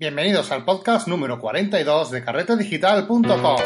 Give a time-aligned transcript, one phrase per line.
[0.00, 3.60] Bienvenidos al podcast número 42 de carretedigital.com.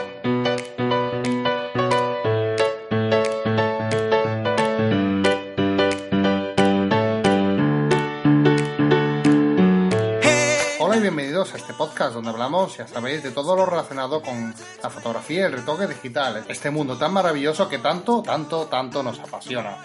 [11.01, 15.41] Bienvenidos a este podcast donde hablamos, ya sabéis, de todo lo relacionado con la fotografía
[15.41, 19.77] y el retoque digital, este mundo tan maravilloso que tanto, tanto, tanto nos apasiona.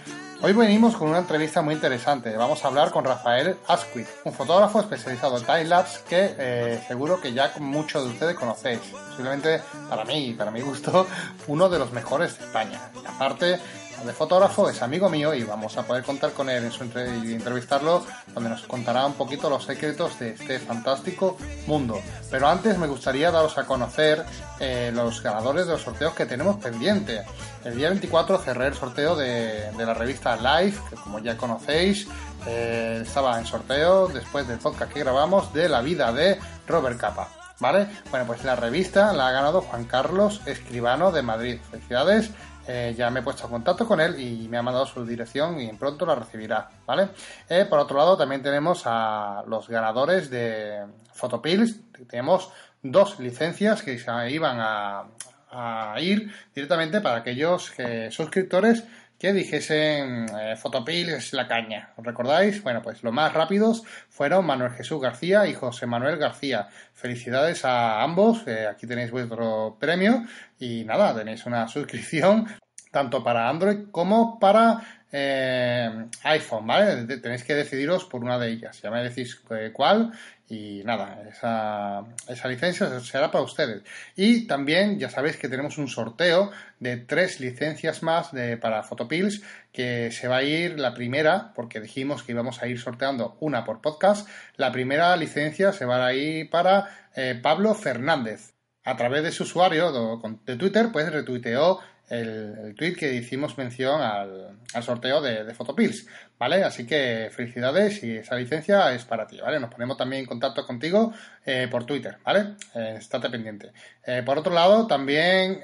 [0.41, 2.37] Hoy venimos con una entrevista muy interesante.
[2.37, 7.33] Vamos a hablar con Rafael Asquith, un fotógrafo especializado en timelapse que eh, seguro que
[7.33, 8.79] ya muchos de ustedes conocéis.
[9.09, 11.05] Posiblemente para mí, para mi gusto,
[11.47, 12.79] uno de los mejores de España.
[13.03, 13.59] Y aparte,
[14.05, 17.33] de fotógrafo es amigo mío y vamos a poder contar con él en su y
[17.33, 21.99] entrevistarlo donde nos contará un poquito los secretos de este fantástico mundo.
[22.31, 24.25] Pero antes me gustaría daros a conocer
[24.59, 27.23] eh, los ganadores de los sorteos que tenemos pendiente.
[27.63, 32.07] El día 24 cerré el sorteo de, la revista Live, que como ya conocéis
[32.45, 37.29] eh, estaba en sorteo después del podcast que grabamos de la vida de Robert Capa.
[37.59, 37.87] ¿Vale?
[38.09, 41.59] Bueno, pues la revista la ha ganado Juan Carlos Escribano de Madrid.
[41.69, 42.31] Felicidades
[42.71, 45.59] eh, ya me he puesto en contacto con él y me ha mandado su dirección
[45.59, 47.09] y pronto la recibirá, ¿vale?
[47.49, 51.79] Eh, por otro lado, también tenemos a los ganadores de Photopills.
[52.07, 52.51] Tenemos
[52.83, 57.73] dos licencias que se iban a, ir directamente para aquellos
[58.11, 58.83] suscriptores
[59.17, 61.89] que dijesen eh, es la caña.
[61.97, 62.61] ¿Os recordáis?
[62.61, 66.69] Bueno, pues los más rápidos fueron Manuel Jesús García y José Manuel García.
[66.93, 68.45] Felicidades a ambos.
[68.69, 70.23] aquí tenéis vuestro premio
[70.59, 72.47] y nada, tenéis una suscripción
[72.91, 77.17] tanto para Android como para eh, iPhone, ¿vale?
[77.17, 78.81] Tenéis que decidiros por una de ellas.
[78.81, 80.11] Ya me decís eh, cuál
[80.47, 83.83] y nada, esa, esa licencia será para ustedes.
[84.15, 89.43] Y también ya sabéis que tenemos un sorteo de tres licencias más de, para Photopills
[89.71, 93.63] que se va a ir la primera, porque dijimos que íbamos a ir sorteando una
[93.63, 94.27] por podcast.
[94.57, 98.53] La primera licencia se va a ir para eh, Pablo Fernández.
[98.89, 104.01] A través de su usuario de Twitter, pues retuiteó el, el tweet que hicimos mención
[104.01, 106.07] al, sorteo de, de, Photopills,
[106.39, 106.63] ¿vale?
[106.63, 109.59] Así que felicidades y esa licencia es para ti, ¿vale?
[109.59, 111.13] Nos ponemos también en contacto contigo
[111.45, 112.55] eh, por Twitter, ¿vale?
[112.73, 113.73] Eh, estate pendiente.
[114.03, 115.61] Eh, por otro lado, también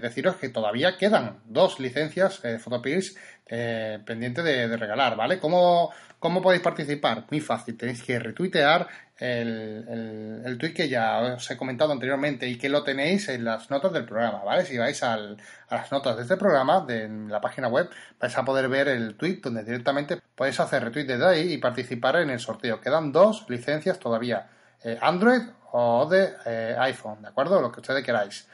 [0.00, 3.16] deciros que todavía quedan dos licencias de Photopills
[3.48, 5.38] pendientes de, de, regalar, ¿vale?
[5.38, 7.24] ¿Cómo, ¿Cómo podéis participar?
[7.30, 8.88] Muy fácil, tenéis que retuitear
[9.18, 13.70] el, el, tweet que ya os he comentado anteriormente y que lo tenéis en las
[13.70, 14.64] notas del programa, ¿vale?
[14.64, 15.16] Si vais a
[15.70, 17.88] las notas de este programa, de la página web,
[18.20, 22.16] vais a poder ver el tweet donde directamente podéis hacer retweet desde ahí y participar
[22.16, 22.80] en el sorteo.
[22.80, 24.48] Quedan dos licencias todavía,
[24.84, 25.42] eh, Android
[25.72, 27.60] o de eh, iPhone, ¿de acuerdo?
[27.60, 28.48] Lo que ustedes queráis.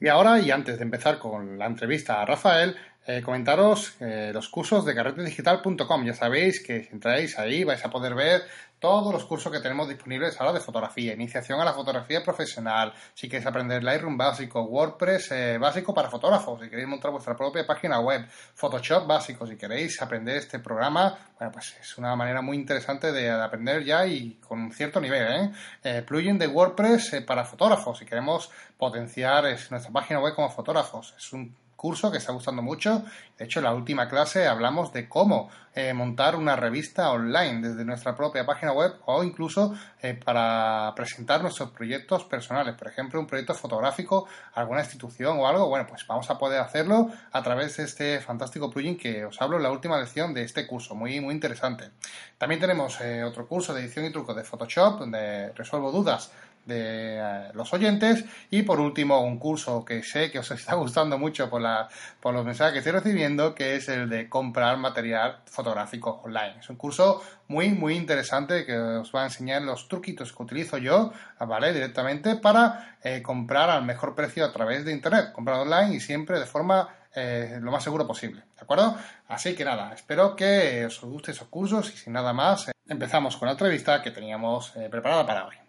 [0.00, 4.48] Y ahora, y antes de empezar con la entrevista a Rafael, eh, comentaros eh, los
[4.48, 6.04] cursos de carretedigital.com.
[6.04, 8.42] Ya sabéis que si entráis ahí vais a poder ver
[8.78, 13.28] todos los cursos que tenemos disponibles ahora de fotografía, iniciación a la fotografía profesional, si
[13.28, 18.00] queréis aprender Lightroom básico, WordPress eh, básico para fotógrafos, si queréis montar vuestra propia página
[18.00, 23.12] web, Photoshop básico, si queréis aprender este programa, bueno, pues es una manera muy interesante
[23.12, 25.52] de, aprender ya y con un cierto nivel,
[25.84, 26.02] ¿eh?
[26.02, 31.61] plugin de WordPress para fotógrafos, si queremos potenciar nuestra página web como fotógrafos, es un
[31.82, 33.02] curso que está gustando mucho.
[33.36, 37.84] De hecho, en la última clase hablamos de cómo eh, montar una revista online desde
[37.84, 42.76] nuestra propia página web o incluso eh, para presentar nuestros proyectos personales.
[42.76, 45.68] Por ejemplo, un proyecto fotográfico, alguna institución o algo.
[45.68, 49.56] Bueno, pues vamos a poder hacerlo a través de este fantástico plugin que os hablo
[49.56, 50.94] en la última lección de este curso.
[50.94, 51.90] Muy, muy interesante.
[52.38, 56.30] También tenemos eh, otro curso de edición y truco de Photoshop donde resuelvo dudas
[56.66, 61.18] de eh, los oyentes y por último un curso que sé que os está gustando
[61.18, 61.88] mucho por, la,
[62.20, 66.70] por los mensajes que estoy recibiendo que es el de comprar material fotográfico online es
[66.70, 71.12] un curso muy muy interesante que os va a enseñar los truquitos que utilizo yo
[71.40, 76.00] vale directamente para eh, comprar al mejor precio a través de internet comprar online y
[76.00, 78.96] siempre de forma eh, lo más seguro posible, ¿de acuerdo?
[79.28, 83.48] Así que nada, espero que os guste esos cursos y sin nada más, empezamos con
[83.48, 85.61] la entrevista que teníamos preparada para hoy.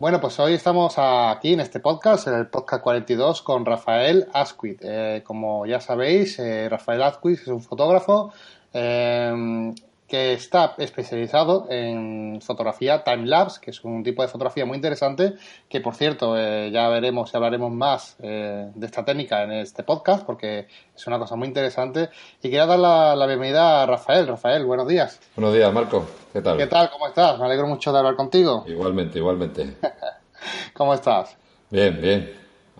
[0.00, 4.78] Bueno, pues hoy estamos aquí en este podcast, en el podcast 42, con Rafael Asquith.
[4.80, 8.32] Eh, como ya sabéis, eh, Rafael Asquith es un fotógrafo
[8.72, 9.74] eh,
[10.08, 15.34] que está especializado en fotografía time-lapse, que es un tipo de fotografía muy interesante,
[15.68, 19.82] que por cierto eh, ya veremos y hablaremos más eh, de esta técnica en este
[19.82, 20.66] podcast, porque
[20.96, 22.08] es una cosa muy interesante.
[22.42, 24.26] Y quería dar la, bienvenida a Rafael.
[24.26, 25.20] Rafael, buenos días.
[25.36, 26.06] Buenos días, Marco.
[26.32, 26.56] ¿Qué tal?
[26.56, 26.88] ¿Qué tal?
[26.90, 27.38] ¿Cómo estás?
[27.38, 28.64] Me alegro mucho de hablar contigo.
[28.66, 29.76] Igualmente, igualmente.
[30.72, 31.36] ¿Cómo estás?
[31.68, 32.32] Bien, bien.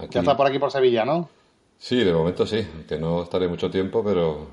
[0.08, 1.28] Ya estás por aquí por Sevilla, ¿no?
[1.76, 4.46] Sí, de momento sí, que no estaré mucho tiempo, pero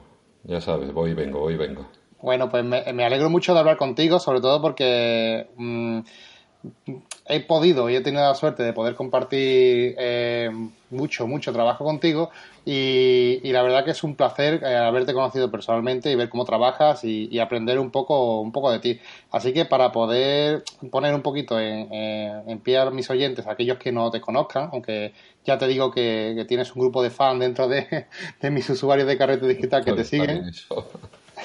[0.43, 1.85] ya sabes, voy y vengo, voy y vengo.
[2.25, 5.99] Bueno, pues me, alegro mucho de hablar contigo, sobre todo porque mm,
[7.27, 10.49] he podido y he tenido la suerte de poder compartir eh,
[10.89, 12.31] mucho, mucho trabajo contigo
[12.65, 17.03] y, la verdad que es un placer eh, haberte conocido personalmente y ver cómo trabajas
[17.03, 18.99] y, aprender un poco, un poco de ti.
[19.29, 23.91] Así que para poder poner un poquito en, en pie a mis oyentes, aquellos que
[23.91, 25.13] no te conozcan, aunque
[25.45, 28.07] ya te digo que, tienes un grupo de fans dentro de,
[28.49, 30.51] mis usuarios de carrete digital que te siguen.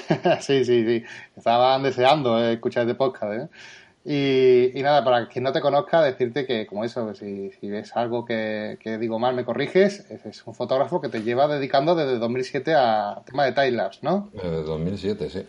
[0.41, 1.05] sí, sí, sí.
[1.37, 3.33] Estaban deseando eh, escuchar este podcast.
[3.33, 4.73] ¿eh?
[4.75, 8.25] Y, nada, para quien no te conozca, decirte que, como eso, si, si ves algo
[8.25, 10.11] que, digo mal, me corriges.
[10.11, 14.31] Es, un fotógrafo que te lleva dedicando desde 2007 a tema de time-lapse, ¿no?
[14.33, 15.47] Desde 2007, sí.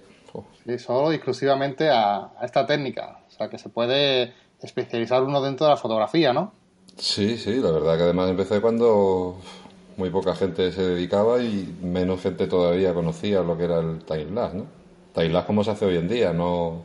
[0.66, 3.20] Sí, solo exclusivamente a, a, esta técnica.
[3.28, 6.54] O sea, que se puede especializar uno dentro de la fotografía, ¿no?
[6.98, 9.38] Sí, sí, la verdad que además empecé cuando
[10.02, 14.58] muy poca gente se dedicaba y menos gente todavía conocía lo que era el time-lapse,
[14.58, 14.66] ¿no?
[15.14, 16.82] Time-lapse como se hace hoy en día, no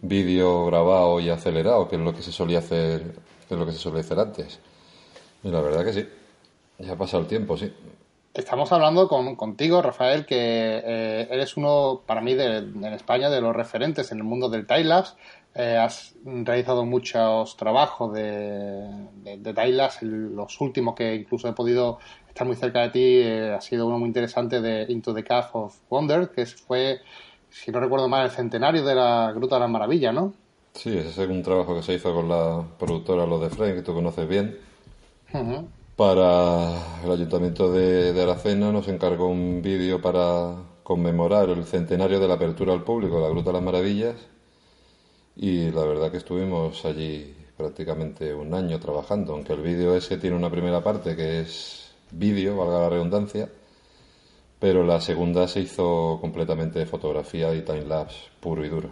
[0.00, 3.14] vídeo grabado y acelerado, que es lo que se solía hacer,
[3.50, 4.58] es lo que se solía hacer antes.
[5.44, 6.08] Y la verdad que sí,
[6.78, 7.70] ya ha pasado el tiempo, sí.
[8.32, 13.42] Estamos hablando con, contigo, Rafael, que eh, eres uno, para mí, de, en España, de
[13.42, 15.12] los referentes en el mundo del time-lapse.
[15.54, 18.82] Eh, has realizado muchos trabajos de,
[19.24, 21.98] de, de los últimos que incluso he podido
[22.36, 25.46] estar muy cerca de ti, eh, ha sido uno muy interesante de Into the Cave
[25.54, 27.00] of Wonder, que fue
[27.48, 30.34] si no recuerdo mal, el centenario de la Gruta de las Maravillas, ¿no?
[30.74, 33.82] Sí, ese es un trabajo que se hizo con la productora Los de Frame, que
[33.82, 34.58] tú conoces bien.
[35.96, 42.28] Para el Ayuntamiento de, de, Aracena nos encargó un vídeo para conmemorar el centenario de
[42.28, 44.16] la apertura al público de la Gruta de las Maravillas.
[45.36, 50.36] Y la verdad que estuvimos allí prácticamente un año trabajando, aunque el vídeo ese tiene
[50.36, 53.48] una primera parte que es vídeo, valga la redundancia,
[54.58, 58.90] pero la segunda se hizo completamente de fotografía y time-lapse puro y duro.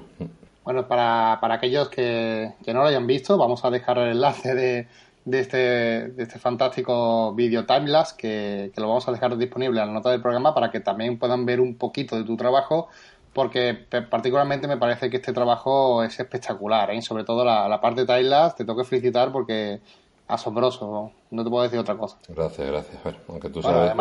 [0.65, 4.89] Bueno, para, para aquellos que, no lo hayan visto, vamos a dejar el enlace de,
[5.25, 9.89] de, este, de este fantástico vídeo timelapse que, que lo vamos a dejar disponible en
[9.89, 12.89] la nota del programa para que también puedan ver un poquito de tu trabajo
[13.35, 13.75] porque
[14.09, 17.03] particularmente me parece que este trabajo es espectacular, ¿eh?
[17.03, 19.81] sobre todo la, la parte de timelapse, te tengo que felicitar porque
[20.29, 22.19] asombroso, no te puedo decir otra cosa.
[22.29, 23.17] Gracias, gracias.
[23.29, 23.95] aunque tú sabes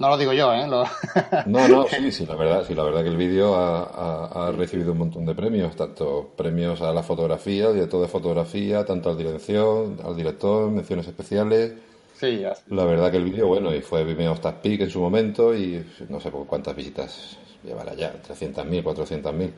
[0.00, 0.66] no lo digo yo, ¿eh?
[0.66, 4.98] no, no, sí, sí, la verdad, sí, la verdad que el vídeo ha, recibido un
[4.98, 10.16] montón de premios, tanto premios a la fotografía, director de fotografía, tanto al dirección, al
[10.16, 11.74] director, menciones especiales.
[12.18, 15.54] Sí, La verdad que el vídeo, bueno, y fue Vimeo Star Peak en su momento
[15.54, 19.50] y no sé por cuántas visitas llevará ya, 300.000, 400.000.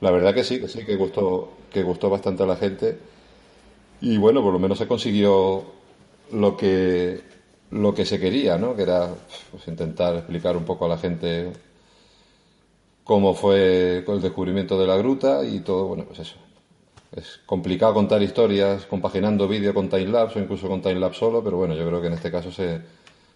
[0.00, 2.98] La verdad que sí, que sí, que gustó, que gustó bastante a la gente.
[4.00, 5.64] Y bueno, por lo menos se consiguió
[6.32, 7.22] lo que
[7.70, 8.74] lo que se quería, ¿no?
[8.74, 9.10] Que era
[9.50, 11.52] pues, intentar explicar un poco a la gente
[13.04, 16.36] cómo fue el descubrimiento de la gruta y todo, bueno, pues eso.
[17.12, 21.74] Es complicado contar historias compaginando vídeo con timelapse o incluso con timelapse solo, pero bueno,
[21.74, 22.82] yo creo que en este caso se,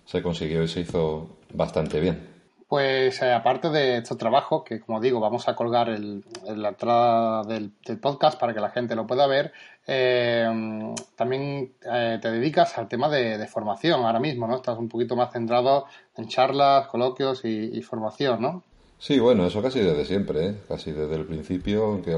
[0.04, 2.32] se consiguió y se hizo bastante bien.
[2.72, 6.70] Pues eh, aparte de estos trabajos, que como digo, vamos a colgar el, en la
[6.70, 7.70] entrada del,
[8.00, 9.52] podcast para que la gente lo pueda ver,
[9.86, 14.56] eh, también eh, te dedicas al tema de, formación ahora mismo, ¿no?
[14.56, 15.86] Estás un poquito más centrado
[16.16, 18.62] en charlas, coloquios y, formación, ¿no?
[18.98, 22.16] Sí, bueno, eso casi desde siempre, casi desde el principio, aunque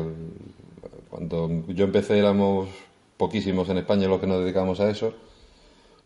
[1.09, 2.69] cuando yo empecé éramos
[3.17, 5.15] poquísimos en España los que nos dedicamos a eso,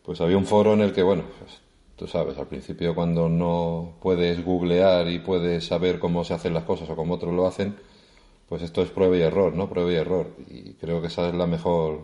[0.04, 1.60] pues había un foro en el que, bueno, pues,
[1.96, 6.62] tú sabes, al principio cuando no puedes googlear y puedes saber cómo se hacen las
[6.62, 7.74] cosas o cómo otros lo hacen,
[8.48, 9.68] pues esto es prueba y error, ¿no?
[9.68, 10.28] Prueba y error.
[10.48, 12.00] Y creo que esa es la mejor,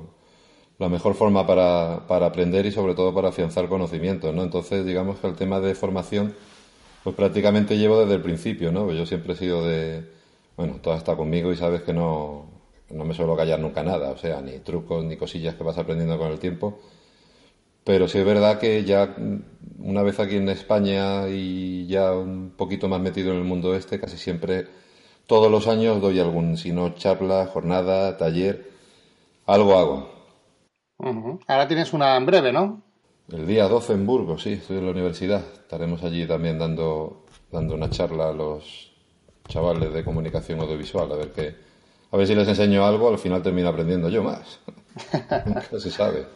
[0.79, 4.43] la mejor forma para, para aprender y sobre todo para afianzar conocimientos, ¿no?
[4.43, 6.35] Entonces, digamos que el tema de formación,
[7.05, 8.91] pues prácticamente llevo desde el principio, ¿no?
[8.93, 10.05] Yo siempre he sido de,
[10.57, 12.47] bueno, todo está conmigo y sabes que no,
[12.91, 16.19] no me suelo callar nunca nada, o sea, ni trucos ni cosillas que vas aprendiendo
[16.19, 16.79] con el tiempo
[17.85, 19.15] pero sí es verdad que ya
[19.79, 24.01] una vez aquí en España y ya un poquito más metido en el mundo este,
[24.01, 24.67] casi siempre,
[25.27, 28.71] todos los años doy algún, si no charla, jornada, taller,
[29.47, 30.15] algo hago.
[31.47, 32.83] Ahora tienes una en breve, ¿no?
[33.31, 35.41] El día 12 en Burgos, sí, estoy en la universidad.
[35.41, 38.93] Estaremos allí también dando, dando una charla a los
[39.49, 41.55] chavales de comunicación audiovisual, a ver qué,
[42.11, 44.61] a ver si les enseño algo, al final termino aprendiendo yo más.
[45.47, 46.27] Nunca se sabe.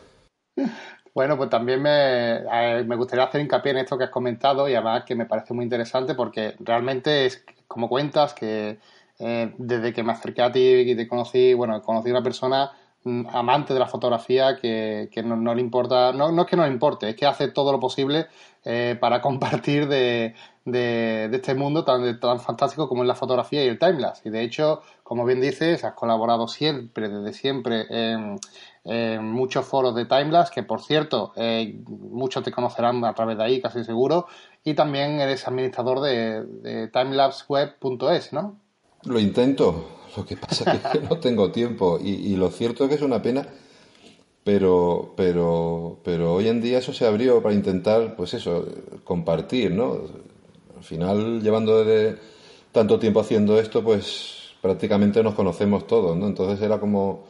[1.14, 2.40] Bueno, pues también me,
[2.85, 5.64] me, gustaría hacer hincapié en esto que has comentado y además que me parece muy
[5.64, 8.78] interesante porque realmente es como cuentas que
[9.18, 12.72] eh, desde que me acerqué a ti y te conocí, bueno, conocí a una persona
[13.04, 16.72] mm, amante de la fotografía que, no, le importa, no, no, es que no le
[16.72, 18.26] importe, es que hace todo lo posible
[18.64, 20.34] eh, para compartir de,
[20.64, 24.28] de, este mundo tan, tan fantástico como es la fotografía y el timelapse.
[24.28, 28.38] Y de hecho, como bien dices, has colaborado siempre, desde siempre, en,
[29.20, 33.60] muchos foros de timelapse, que por cierto, eh, muchos te conocerán a través de ahí,
[33.60, 34.26] casi seguro,
[34.68, 38.60] y también eres administrador de, timelapseweb.es, ¿no?
[39.04, 42.96] Lo intento, lo que pasa es que no tengo tiempo y, lo cierto es que
[42.96, 43.46] es una pena,
[44.44, 48.66] pero, pero, pero hoy en día eso se abrió para intentar, pues eso,
[49.04, 50.02] compartir, ¿no?
[50.76, 52.18] Al final, llevando desde
[52.70, 56.26] tanto tiempo haciendo esto, pues prácticamente nos conocemos todos, ¿no?
[56.26, 57.25] Entonces era como,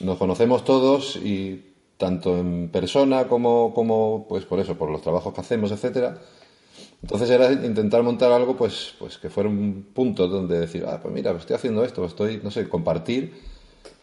[0.00, 5.34] nos conocemos todos y tanto en persona como, como pues por eso, por los trabajos
[5.34, 6.18] que hacemos, etcétera,
[7.02, 11.14] entonces era intentar montar algo pues, pues que fuera un punto donde decir, ah, pues
[11.14, 13.32] mira, estoy haciendo esto, estoy, no sé, compartir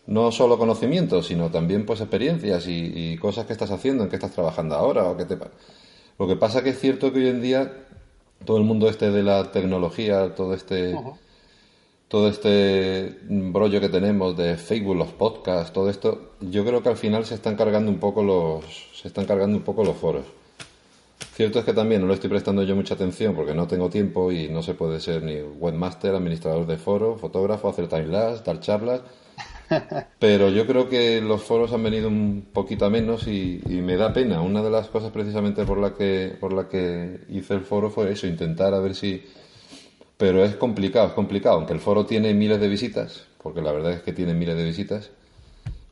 [0.05, 4.31] no solo conocimientos, sino también pues experiencias y, cosas que estás haciendo, en qué estás
[4.31, 5.37] trabajando ahora o qué te
[6.19, 7.85] Lo que pasa que es cierto que hoy en día
[8.45, 10.95] todo el mundo este de la tecnología, todo este
[12.09, 16.97] todo este brollo que tenemos de Facebook, los podcasts, todo esto, yo creo que al
[16.97, 20.25] final se están cargando un poco los se están cargando un poco los foros.
[21.33, 24.31] Cierto es que también no le estoy prestando yo mucha atención porque no tengo tiempo
[24.31, 29.01] y no se puede ser ni webmaster, administrador de foro, fotógrafo, hacer timelapse, dar charlas.
[30.19, 34.13] Pero yo creo que los foros han venido un poquito a menos y, me da
[34.13, 34.41] pena.
[34.41, 38.11] Una de las cosas precisamente por la que por la que hice el foro fue
[38.11, 39.23] eso, intentar a ver si.
[40.17, 41.55] Pero es complicado, es complicado.
[41.55, 44.65] Aunque el foro tiene miles de visitas, porque la verdad es que tiene miles de
[44.65, 45.09] visitas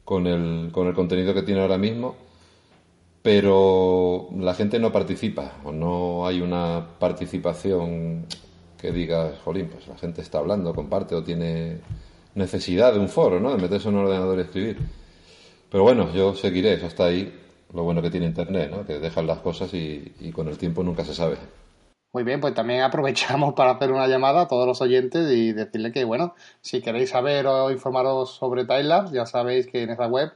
[0.06, 2.16] con el con el contenido que tiene ahora mismo
[3.22, 8.25] pero la gente no participa o no hay una participación
[8.80, 11.82] que diga, jolín, pues la gente está hablando, comparte o tiene
[12.34, 13.51] necesidad de un foro, ¿no?
[13.51, 14.78] De meterse en un ordenador y escribir.
[15.70, 17.32] Pero bueno, yo seguiré, eso está ahí,
[17.74, 18.86] lo bueno que tiene Internet, ¿no?
[18.86, 21.38] Que dejan las cosas y, con el tiempo nunca se sabe.
[22.13, 25.92] Muy bien, pues también aprovechamos para hacer una llamada a todos los oyentes y decirle
[25.92, 30.32] que, bueno, si queréis saber o informaros sobre Timelapse, ya sabéis que en esa web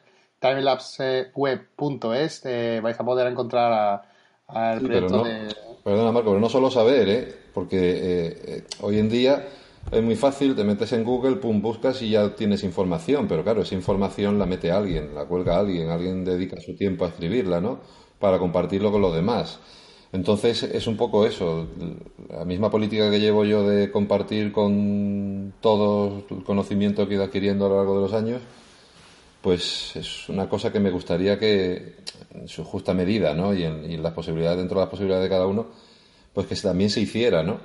[0.46, 4.04] timelapseweb.es eh, vais a poder encontrar
[4.48, 5.56] al proyecto de...
[5.84, 7.36] Perdona, Marco, pero no solo saber, ¿eh?
[7.54, 9.48] porque eh, eh, hoy en día
[9.92, 13.62] es muy fácil, te metes en Google, pum, buscas y ya tienes información, pero claro,
[13.62, 17.80] esa información la mete alguien, la cuelga alguien, alguien dedica su tiempo a escribirla, ¿no?
[18.20, 19.60] Para compartirlo con los demás.
[20.12, 21.68] Entonces es un poco eso,
[22.30, 27.25] la misma política que llevo yo de compartir con todo el conocimiento que he ido
[27.25, 28.42] adquiriendo a lo largo de los años,
[29.46, 31.98] pues es una cosa que me gustaría que
[32.34, 33.54] en su justa medida, ¿no?
[33.54, 35.68] Y en, las posibilidades, dentro de las posibilidades de cada uno,
[36.34, 37.60] pues que también se hiciera, ¿no?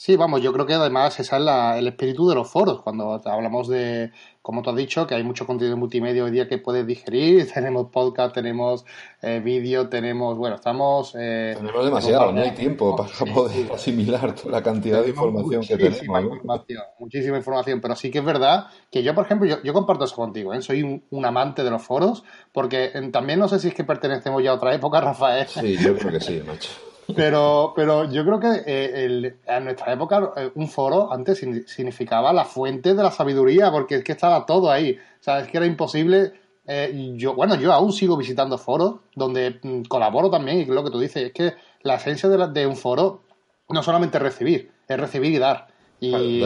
[0.00, 2.80] Sí, vamos, yo creo que además ese es el espíritu de los foros.
[2.80, 6.56] Cuando hablamos de, como tú has dicho, que hay mucho contenido multimedia hoy día que
[6.56, 7.46] puedes digerir.
[7.52, 8.86] Tenemos podcast, tenemos
[9.20, 11.14] eh, vídeo, tenemos, bueno, estamos...
[11.18, 15.76] Eh, tenemos demasiado, no hay tiempo para poder asimilar toda la cantidad de información que
[15.76, 16.22] tenemos.
[16.22, 20.16] Información, Muchísima información, pero sí que es verdad que yo, por ejemplo, yo, comparto eso
[20.16, 20.62] contigo, ¿eh?
[20.62, 24.52] soy un, amante de los foros, porque también no sé si es que pertenecemos ya
[24.52, 25.46] a otra época, Rafael.
[25.46, 26.70] Sí, yo creo que sí, macho.
[27.14, 32.44] Pero, pero yo creo que eh, en nuestra época eh, un foro antes significaba la
[32.44, 34.98] fuente de la sabiduría, porque es que estaba todo ahí.
[35.20, 36.32] O sea, es que era imposible.
[36.66, 40.90] Eh, yo, bueno, yo aún sigo visitando foros donde mm, colaboro también, y lo que
[40.90, 43.22] tú dices, es que la esencia de, de un foro
[43.68, 45.68] no solamente es recibir, es recibir y dar.
[46.00, 46.42] Y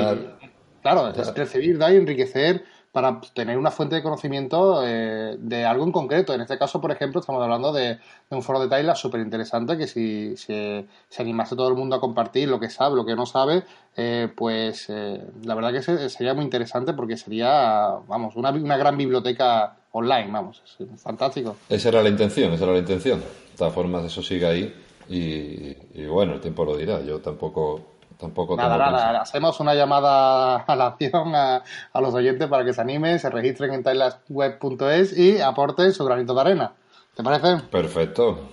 [0.82, 5.82] claro, es recibir, dar y enriquecer para tener una fuente de conocimiento eh, de algo
[5.82, 6.32] en concreto.
[6.32, 7.98] En este caso, por ejemplo, estamos hablando de,
[8.30, 10.86] un foro de Tyler súper interesante que si se
[11.18, 13.64] animase todo el mundo a compartir lo que sabe, lo que no sabe,
[13.96, 18.96] eh, pues eh, la verdad que sería muy interesante porque sería, vamos, una, una gran
[18.96, 20.62] biblioteca online, vamos,
[20.98, 21.56] fantástico.
[21.68, 23.18] Esa era la intención, esa era la intención.
[23.18, 24.72] De todas formas, eso sigue ahí
[25.08, 27.02] y bueno, el tiempo lo dirá.
[27.02, 27.93] Yo tampoco
[28.24, 31.62] Tampoco nada, nada, hacemos una llamada a la acción a,
[32.00, 36.40] los oyentes para que se animen, se registren en timelapsweb.es y aporten su granito de
[36.40, 36.72] arena.
[37.14, 37.58] ¿Te parece?
[37.70, 38.48] Perfecto.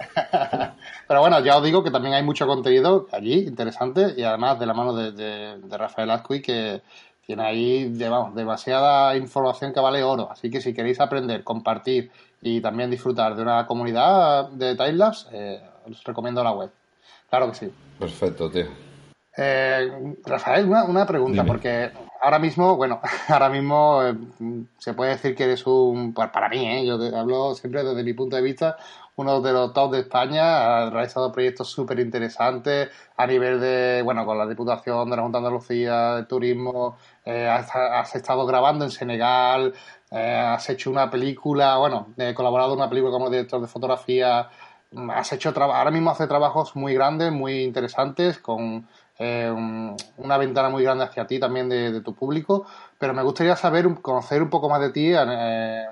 [1.07, 4.65] Pero bueno, ya os digo que también hay mucho contenido allí interesante y además de
[4.65, 6.81] la mano de, Rafael Azcuy que
[7.25, 10.29] tiene ahí demasiada información que vale oro.
[10.29, 12.11] Así que si queréis aprender, compartir
[12.41, 16.69] y también disfrutar de una comunidad de timelapse, eh, os recomiendo la web.
[17.29, 17.71] Claro que sí.
[17.97, 18.90] Perfecto, tío.
[19.37, 24.15] Eh, Rafael, una, pregunta, porque ahora mismo, bueno, ahora mismo eh,
[24.77, 26.85] se puede decir que eres un, para mí, ¿eh?
[26.85, 28.77] yo hablo siempre desde mi punto de vista,
[29.15, 34.25] uno de los top de España, has realizado proyectos súper interesantes a nivel de, bueno,
[34.25, 39.73] con la Diputación de la Junta de Andalucía, de Turismo, has, estado grabando en Senegal,
[40.11, 44.49] eh, has hecho una película, bueno, he colaborado en una película como director de fotografía,
[45.13, 48.87] has hecho ahora mismo hace trabajos muy grandes, muy interesantes, con
[49.19, 49.51] eh,
[50.17, 52.65] una ventana muy grande hacia ti también de, tu público,
[52.97, 55.85] pero me gustaría saber, conocer un poco más de ti, eh,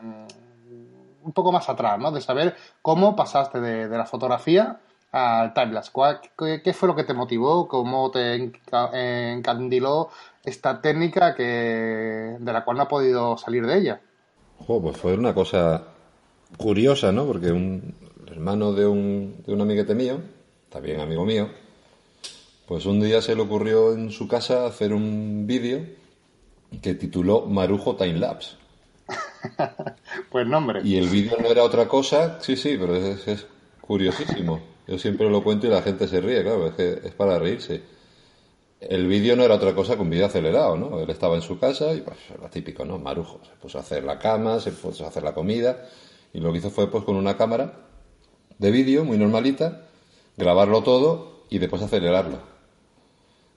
[1.23, 2.11] un poco más atrás, ¿no?
[2.11, 4.79] De saber cómo pasaste de, la fotografía
[5.11, 5.91] al timelapse.
[6.37, 7.67] Qué, ¿Qué, fue lo que te motivó?
[7.67, 8.51] ¿Cómo te
[9.33, 10.09] encandiló
[10.43, 14.01] esta técnica que, de la cual no ha podido salir de ella?
[14.65, 15.83] pues fue una cosa
[16.57, 17.25] curiosa, ¿no?
[17.25, 17.95] Porque un
[18.27, 20.19] hermano de un, de un amiguete mío,
[20.69, 21.49] también amigo mío,
[22.69, 25.85] pues un día se le ocurrió en su casa hacer un vídeo
[26.81, 28.55] que tituló Marujo Time Lapse.
[30.31, 30.79] pues nombre.
[30.85, 33.45] Y el vídeo no era otra cosa, sí, sí, pero es, es,
[33.81, 34.61] curiosísimo.
[34.87, 37.81] Yo siempre lo cuento y la gente se ríe, claro, es que es para reírse
[38.79, 40.99] el vídeo no era otra cosa que un vídeo acelerado, ¿no?
[40.99, 42.97] Él estaba en su casa y pues lo típico, ¿no?
[42.97, 43.41] Marujo.
[43.43, 45.85] Se puso a hacer la cama, se puso a hacer la comida
[46.33, 47.87] y lo que hizo fue pues con una cámara
[48.57, 49.87] de vídeo muy normalita,
[50.37, 52.58] grabarlo todo y después acelerarlo.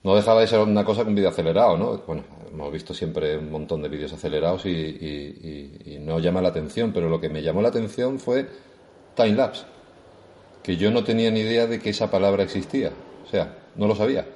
[0.04, 2.02] No dejaba de ser una cosa un vídeo acelerado, ¿no?
[2.06, 7.09] Bueno, hemos visto siempre un montón de vídeos acelerados y, no llama la atención, pero
[7.09, 8.49] lo que me llamó la atención fue
[9.14, 9.64] time-lapse,
[10.62, 12.90] que yo no tenía ni idea de que esa palabra existía,
[13.25, 14.26] o sea, no lo sabía.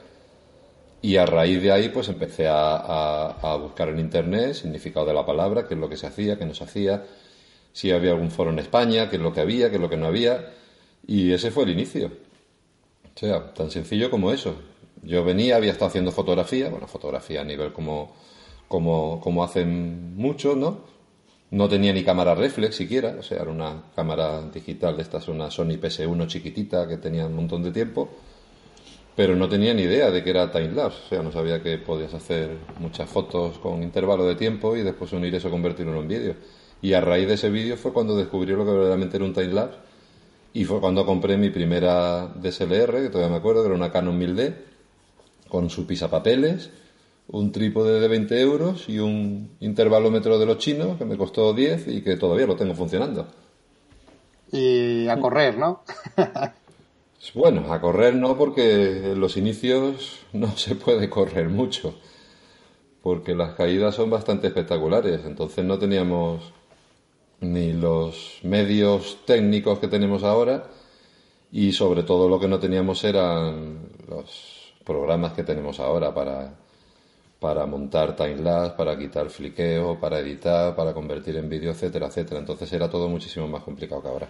[1.02, 5.66] Y a raíz de ahí, pues empecé a, buscar en internet significado de la palabra,
[5.66, 7.04] qué es lo que se hacía, qué no se hacía,
[7.72, 9.96] si había algún foro en España, qué es lo que había, qué es lo que
[9.96, 10.52] no había.
[11.06, 12.10] Y ese fue el inicio.
[13.14, 14.56] O sea, tan sencillo como eso.
[15.06, 18.12] Yo venía, había estado haciendo fotografía, bueno, fotografía a nivel como,
[18.68, 20.80] como, como hacen muchos, ¿no?
[21.50, 25.50] No tenía ni cámara reflex siquiera, o sea, era una cámara digital de estas, una
[25.50, 28.10] Sony PS1 chiquitita que tenía un montón de tiempo
[29.16, 32.12] pero no tenía ni idea de que era time-lapse, o sea, no sabía que podías
[32.12, 36.34] hacer muchas fotos con intervalo de tiempo y después unir eso, convertirlo en vídeo.
[36.82, 39.78] Y a raíz de ese vídeo fue cuando descubrí lo que verdaderamente era un time-lapse
[40.52, 44.20] y fue cuando compré mi primera DSLR, que todavía me acuerdo, que era una Canon
[44.20, 44.54] 1000D,
[45.48, 46.70] con su pisapapeles,
[47.28, 51.88] un trípode de 20 euros y un intervalómetro de los chinos que me costó 10
[51.88, 53.26] y que todavía lo tengo funcionando.
[54.52, 55.82] Y a correr, ¿no?
[57.34, 61.94] Bueno, a correr no, porque en los inicios no se puede correr mucho,
[63.02, 66.52] porque las caídas son bastante espectaculares, entonces no teníamos
[67.40, 70.70] ni los medios técnicos que tenemos ahora
[71.52, 74.55] y sobre todo lo que no teníamos eran los
[74.86, 76.54] programas que tenemos ahora para,
[77.40, 82.40] para montar timelapse, para quitar fliqueo, para editar, para convertir en vídeo, etcétera, etcétera.
[82.40, 84.28] Entonces era todo muchísimo más complicado que ahora.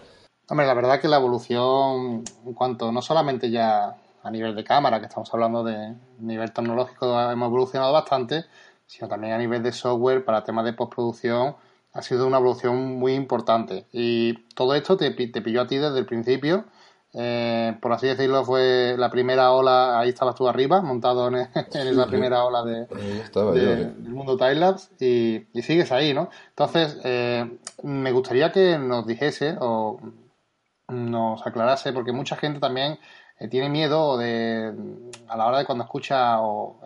[0.49, 4.99] Hombre, la verdad que la evolución, en cuanto no solamente ya a nivel de cámara,
[4.99, 8.45] que estamos hablando de nivel tecnológico, hemos evolucionado bastante,
[8.85, 11.55] sino también a nivel de software para temas de postproducción,
[11.93, 13.85] ha sido una evolución muy importante.
[13.91, 16.65] Y todo esto te, te pilló a ti desde el principio.
[17.13, 21.35] Eh, por así decirlo, fue la primera ola, ahí estabas tú arriba, montado en,
[21.73, 26.29] esa primera ola de, del mundo timelapse y, y, sigues ahí, ¿no?
[26.49, 29.99] Entonces, eh, me gustaría que nos dijese, o
[30.89, 32.99] nos aclarase, porque mucha gente también
[33.39, 34.73] eh, tiene miedo de
[35.27, 36.79] a la hora de cuando escucha o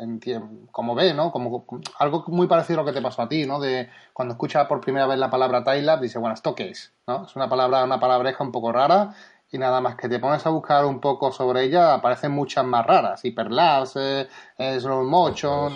[0.71, 1.31] como ve, ¿no?
[1.31, 1.65] Como,
[1.97, 3.59] algo muy parecido a lo que te pasó a ti, ¿no?
[3.59, 6.93] De cuando escucha por primera vez la palabra Tailab, dice, bueno, ¿esto qué es?
[7.07, 7.25] ¿no?
[7.25, 9.15] Es una palabra, una palabreja un poco rara
[9.51, 12.85] y nada más que te pones a buscar un poco sobre ella, aparecen muchas más
[12.85, 15.73] raras, hiperlapse, eh, eh, slow motion,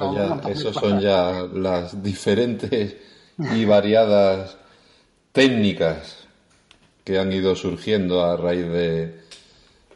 [0.47, 2.95] eso, son ya las diferentes
[3.38, 4.57] y variadas
[5.33, 6.25] técnicas
[7.03, 8.65] que han ido surgiendo a raíz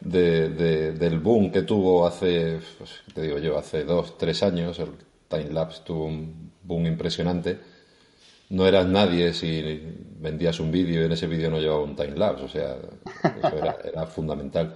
[0.00, 4.78] de, del boom que tuvo hace, pues, te digo yo, hace dos, tres años.
[4.78, 4.90] El
[5.28, 7.58] timelapse tuvo un boom impresionante.
[8.50, 9.80] No eras nadie si
[10.18, 12.76] vendías un vídeo y en ese vídeo no llevaba un timelapse, o sea,
[13.42, 14.74] eso era, era fundamental.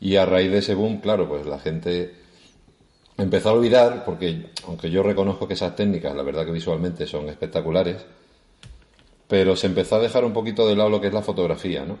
[0.00, 2.14] Y a raíz de ese boom, claro, pues la gente
[3.18, 7.28] empezó a olvidar, porque aunque yo reconozco que esas técnicas, la verdad que visualmente son
[7.28, 8.04] espectaculares,
[9.28, 11.98] pero se empezó a dejar un poquito de lado lo que es la fotografía, ¿no?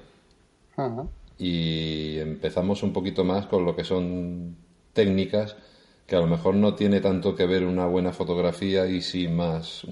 [1.38, 4.56] Y empezamos un poquito más con lo que son
[4.92, 5.56] técnicas
[6.06, 9.84] que a lo mejor no tiene tanto que ver una buena fotografía y sí más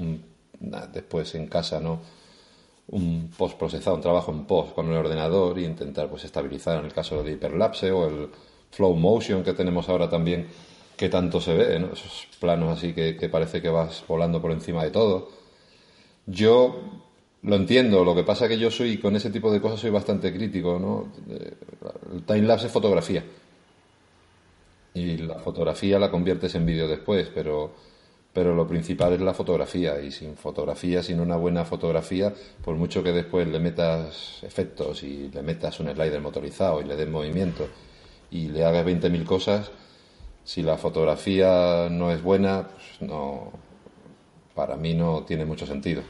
[0.61, 2.01] después en casa, ¿no?
[2.89, 6.87] Un post procesado, un trabajo en post con el ordenador y intentar pues estabilizar en
[6.87, 8.29] el caso de hiperlapse o el
[8.71, 10.49] flow motion que tenemos ahora también
[10.97, 11.93] que tanto se ve, ¿no?
[11.93, 15.31] Esos planos así que, que parece que vas volando por encima de todo.
[16.27, 17.01] Yo
[17.43, 19.91] lo entiendo, lo que pasa es que yo soy, con ese tipo de cosas soy
[19.91, 21.09] bastante crítico, ¿no?
[22.13, 23.25] El timelapse es fotografía.
[24.93, 27.73] Y la fotografía la conviertes en vídeo después, pero
[28.33, 32.33] pero lo principal es la fotografía y sin fotografía, sin una buena fotografía,
[32.65, 36.97] por mucho que después le metas efectos y le metas un slider motorizado y le
[36.97, 37.69] des movimiento
[38.31, 39.71] y le hagas 20.000 cosas,
[40.45, 43.51] si la fotografía no es buena, pues no,
[44.55, 46.03] para mí no tiene mucho sentido.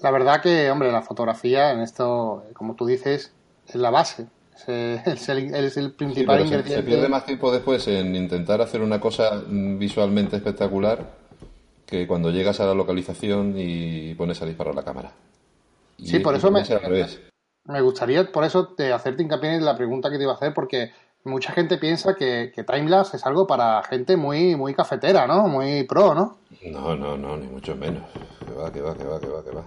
[0.00, 3.32] La verdad que, hombre, la fotografía en esto, como tú dices,
[3.68, 4.26] es la base.
[4.66, 6.74] Es el, es el principal ingrediente.
[6.74, 11.21] se pierde más tiempo después en intentar hacer una cosa visualmente espectacular
[11.92, 15.12] que cuando llegas a la localización y pones a disparar la cámara.
[16.02, 16.64] sí, por eso me,
[17.66, 20.54] me gustaría, por eso, de hacerte hincapié en la pregunta que te iba a hacer,
[20.54, 20.90] porque
[21.24, 25.48] mucha gente piensa que, que timelapse es algo para gente muy, muy cafetera, ¿no?
[25.48, 26.38] Muy pro, ¿no?
[26.64, 28.04] No, no, no, ni mucho menos.
[28.46, 29.64] Que va, que va, que va, que va, que va.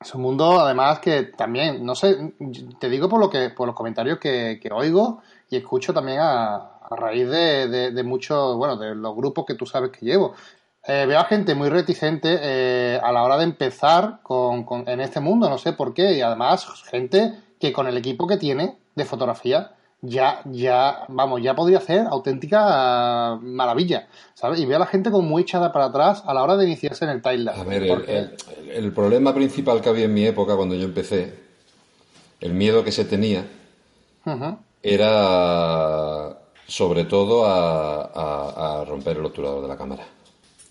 [0.00, 2.34] Es un mundo, además, que también, no sé,
[2.78, 6.54] te digo por lo que, por los comentarios que, que oigo y escucho también a,
[6.54, 10.34] a raíz de, de, de muchos, bueno, de los grupos que tú sabes que llevo.
[10.86, 15.00] Eh, veo a gente muy reticente eh, a la hora de empezar con, con, en
[15.00, 18.76] este mundo, no sé por qué, y además gente que con el equipo que tiene
[18.94, 24.60] de fotografía ya, ya, vamos, ya podría hacer auténtica maravilla, ¿sabes?
[24.60, 27.06] Y veo a la gente como muy echada para atrás a la hora de iniciarse
[27.06, 27.60] en el timelapse.
[27.62, 28.36] A ver, el,
[28.70, 31.34] el, problema principal que había en mi época cuando yo empecé,
[32.40, 33.46] el miedo que se tenía,
[34.26, 34.58] uh -huh.
[34.82, 40.04] era sobre todo a, a, a romper el obturador de la cámara.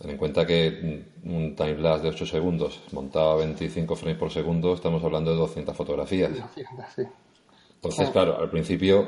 [0.03, 4.73] Ten en cuenta que un timelapse de 8 segundos montado a 25 frames por segundo,
[4.73, 6.31] estamos hablando de 200 fotografías.
[6.93, 7.03] Sí.
[7.75, 9.07] Entonces, claro, al principio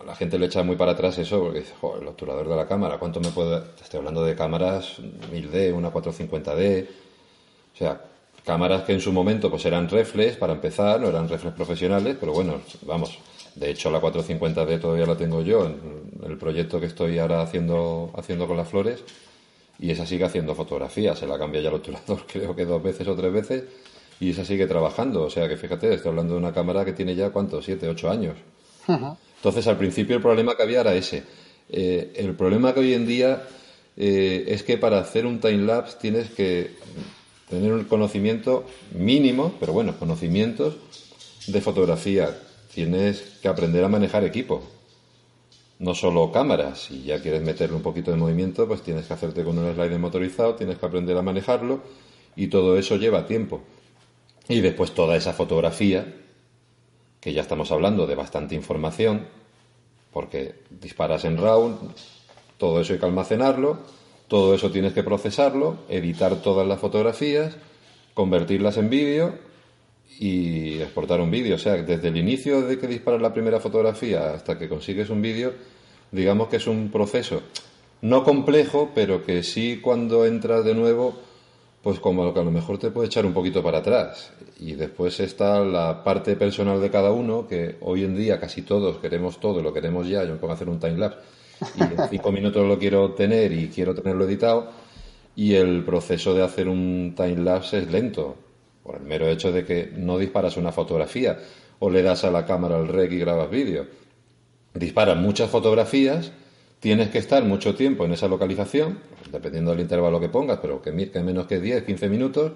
[0.00, 2.56] a la gente le echa muy para atrás eso porque dice, joder, el obturador de
[2.56, 3.60] la cámara, ¿cuánto me puede...?
[3.60, 5.00] Te estoy hablando de cámaras
[5.32, 8.00] 1000D, una 450D, o sea,
[8.44, 12.32] cámaras que en su momento pues eran reflex para empezar, no eran reflex profesionales, pero
[12.32, 13.16] bueno, vamos,
[13.54, 18.10] de hecho la 450D todavía la tengo yo en el proyecto que estoy ahora haciendo,
[18.16, 19.04] haciendo con las flores
[19.82, 23.06] y esa sigue haciendo fotografías, se la cambia ya el obturador creo que dos veces
[23.08, 23.64] o tres veces
[24.20, 27.16] y esa sigue trabajando, o sea que fíjate, estoy hablando de una cámara que tiene
[27.16, 28.36] ya cuántos, siete, ocho años.
[28.86, 31.24] Entonces al principio el problema que había era ese.
[31.68, 33.42] Eh, el problema que hoy en día
[33.96, 36.76] eh, es que para hacer un time lapse tienes que
[37.50, 38.64] tener un conocimiento
[38.94, 40.76] mínimo, pero bueno, conocimientos
[41.48, 42.38] de fotografía.
[42.72, 44.62] Tienes que aprender a manejar equipo
[45.82, 49.42] no solo cámaras, si ya quieres meterle un poquito de movimiento, pues tienes que hacerte
[49.42, 51.80] con un slider motorizado, tienes que aprender a manejarlo
[52.36, 53.62] y todo eso lleva tiempo.
[54.48, 56.06] Y después toda esa fotografía,
[57.20, 59.26] que ya estamos hablando de bastante información,
[60.12, 61.76] porque disparas en RAW,
[62.58, 63.78] todo eso hay que almacenarlo,
[64.28, 67.56] todo eso tienes que procesarlo, editar todas las fotografías,
[68.14, 69.51] convertirlas en vídeo
[70.18, 71.56] y exportar un vídeo.
[71.56, 75.22] O sea, desde el inicio de que disparas la primera fotografía hasta que consigues un
[75.22, 75.52] vídeo,
[76.10, 77.42] digamos que es un proceso
[78.02, 81.14] no complejo, pero que sí cuando entras de nuevo,
[81.82, 84.32] pues como que a lo mejor te puede echar un poquito para atrás.
[84.58, 88.98] Y después está la parte personal de cada uno, que hoy en día casi todos
[88.98, 91.18] queremos todo, lo queremos ya, yo me pongo a hacer un timelapse
[91.76, 94.70] y en cinco minutos lo quiero tener y quiero tenerlo editado,
[95.36, 98.36] y el proceso de hacer un timelapse es lento
[98.82, 101.38] por el mero hecho de que no disparas una fotografía
[101.78, 103.86] o le das a la cámara al rec y grabas vídeo.
[104.74, 106.32] Disparas muchas fotografías,
[106.80, 108.98] tienes que estar mucho tiempo en esa localización,
[109.30, 112.52] dependiendo del intervalo que pongas, pero que, que menos que 10, 15 minutos.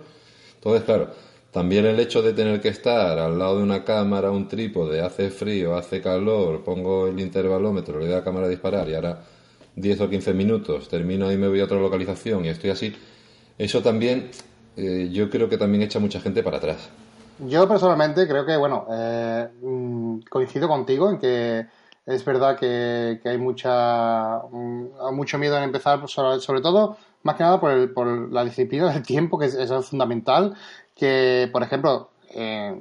[0.54, 1.10] Entonces, claro,
[1.50, 5.30] también el hecho de tener que estar al lado de una cámara, un trípode, hace
[5.30, 9.24] frío, hace calor, pongo el intervalómetro, le doy a la cámara a disparar y ahora
[9.74, 12.94] 10 o 15 minutos, termino y me voy a otra localización y estoy así.
[13.58, 14.30] Eso también
[14.76, 16.88] eh, yo creo que también echa mucha gente para atrás.
[17.46, 19.48] Yo personalmente creo que, bueno, eh,
[20.28, 21.66] coincido contigo en que
[22.06, 24.42] es verdad que, que hay mucha
[25.12, 28.92] mucho miedo en empezar, sobre, sobre, todo, más que nada por, el, por la disciplina
[28.92, 30.54] del tiempo, que es, es fundamental,
[30.94, 32.74] que, por ejemplo, eh,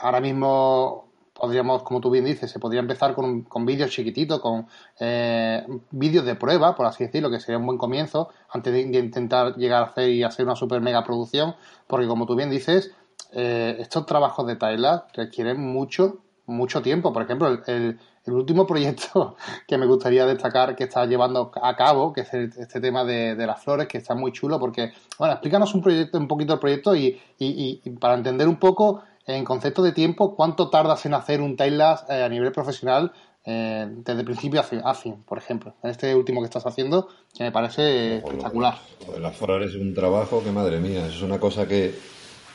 [0.00, 1.05] ahora mismo
[1.38, 4.66] podríamos, como tú bien dices, se podría empezar con, con vídeos chiquititos, con
[4.98, 9.56] eh, vídeos de prueba, por así decirlo, que sería un buen comienzo, antes de, intentar
[9.56, 11.54] llegar a hacer y hacer una super mega producción,
[11.86, 12.92] porque como tú bien dices,
[13.32, 17.12] eh, estos trabajos de Tyler requieren mucho, mucho tiempo.
[17.12, 19.36] Por ejemplo, el, el, último proyecto
[19.68, 23.34] que me gustaría destacar que está llevando a cabo, que es el, este tema de,
[23.34, 26.60] de, las flores, que está muy chulo, porque, bueno, explícanos un proyecto, un poquito el
[26.60, 31.40] proyecto y, y para entender un poco en concepto de tiempo, ¿cuánto tardas en hacer
[31.40, 33.12] un timelapse eh, a nivel profesional
[33.44, 35.74] eh, desde principio a fin, por ejemplo?
[35.82, 38.78] En este último que estás haciendo, que me parece bueno, espectacular.
[39.20, 41.94] Las flores es un trabajo que, madre mía, es una cosa que,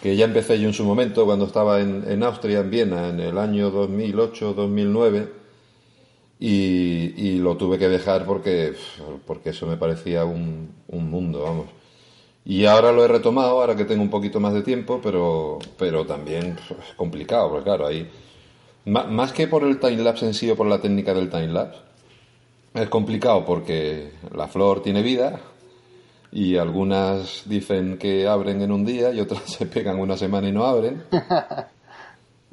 [0.02, 3.20] que ya empecé yo en su momento cuando estaba en, en Austria, en Viena, en
[3.20, 5.30] el año 2008-2009.
[6.44, 8.74] Y, y, lo tuve que dejar porque,
[9.28, 11.68] porque eso me parecía un, un mundo, vamos.
[12.44, 16.06] Y ahora lo he retomado, ahora que tengo un poquito más de tiempo, pero, pero
[16.06, 18.10] también es complicado, porque claro, hay...
[18.86, 21.80] Más que por el timelapse en sí o por la técnica del timelapse,
[22.74, 25.40] es complicado porque la flor tiene vida
[26.32, 30.52] y algunas dicen que abren en un día y otras se pegan una semana y
[30.52, 31.04] no abren.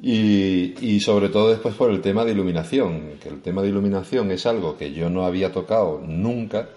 [0.01, 4.31] Y, y, sobre todo después por el tema de iluminación, que el tema de iluminación
[4.31, 6.69] es algo que yo no había tocado nunca,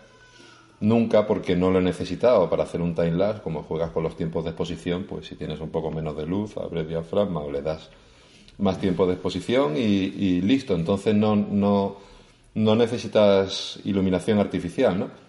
[0.82, 4.16] nunca porque no lo he necesitado para hacer un time lapse, como juegas con los
[4.16, 7.62] tiempos de exposición, pues si tienes un poco menos de luz, abres diafragma o le
[7.62, 7.88] das
[8.58, 11.96] más tiempo de exposición y, y listo, entonces no, no,
[12.54, 15.22] no necesitas iluminación artificial, ¿no?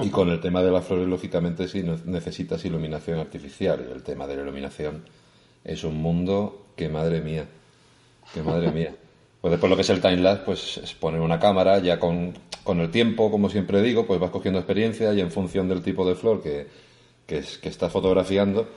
[0.00, 3.86] Y con el tema de las flores, lógicamente, sí necesitas iluminación artificial.
[3.86, 5.04] Y el tema de la iluminación
[5.64, 7.46] es un mundo que madre mía,
[8.32, 8.94] que madre mía.
[9.42, 12.32] Pues después lo que es el time-lapse, pues es poner una cámara, ya con,
[12.64, 16.06] con, el tiempo, como siempre digo, pues vas cogiendo experiencia y en función del tipo
[16.08, 16.66] de flor que,
[17.26, 18.68] que, es, que estás fotografiando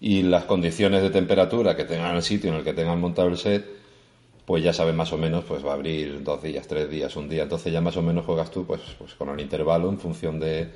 [0.00, 3.36] y las condiciones de temperatura que tengan el sitio en el que tengan montado el
[3.36, 3.64] set,
[4.44, 7.28] pues ya sabes más o menos, pues va a abrir dos días, tres días, un
[7.28, 7.44] día.
[7.44, 10.68] Entonces ya más o menos juegas tú pues, pues con el intervalo en función de,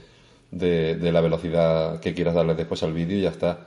[0.50, 3.66] de, de la velocidad que quieras darle después al vídeo y ya está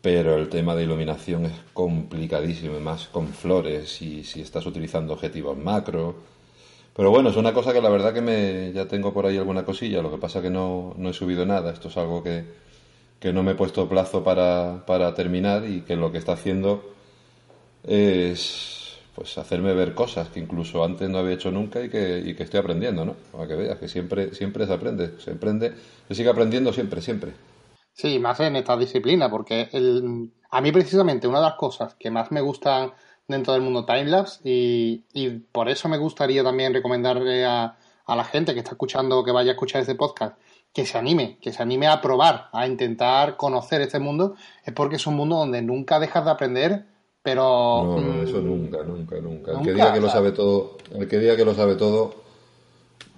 [0.00, 5.58] pero el tema de iluminación es complicadísimo, más con flores y si estás utilizando objetivos
[5.58, 6.37] macro.
[6.98, 9.64] Pero bueno, es una cosa que la verdad que me ya tengo por ahí alguna
[9.64, 12.44] cosilla, lo que pasa que no, no he subido nada, esto es algo que,
[13.20, 16.82] que no me he puesto plazo para, para terminar y que lo que está haciendo
[17.84, 22.34] es pues hacerme ver cosas que incluso antes no había hecho nunca y que, y
[22.34, 23.14] que estoy aprendiendo, ¿no?
[23.32, 25.74] Para que veas que siempre, siempre se aprende, se aprende,
[26.08, 27.32] se sigue aprendiendo siempre, siempre.
[27.92, 32.10] Sí, más en esta disciplina, porque el, a mí precisamente una de las cosas que
[32.10, 32.92] más me gustan
[33.28, 38.24] dentro del mundo timelapse y, y por eso me gustaría también recomendarle a, a la
[38.24, 40.36] gente que está escuchando, que vaya a escuchar este podcast,
[40.72, 44.96] que se anime, que se anime a probar, a intentar conocer este mundo, es porque
[44.96, 46.86] es un mundo donde nunca dejas de aprender,
[47.22, 47.84] pero...
[47.84, 49.52] No, no, eso nunca, nunca, nunca.
[49.52, 52.14] El que diga que lo sabe todo, el que diga que lo sabe todo,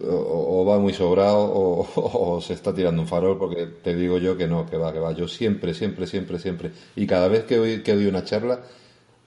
[0.02, 4.48] o, va muy sobrado o, se está tirando un farol porque te digo yo que
[4.48, 5.12] no, que va, que va.
[5.12, 6.72] Yo siempre, siempre, siempre, siempre.
[6.96, 8.60] Y cada vez que, doy, que doy una charla,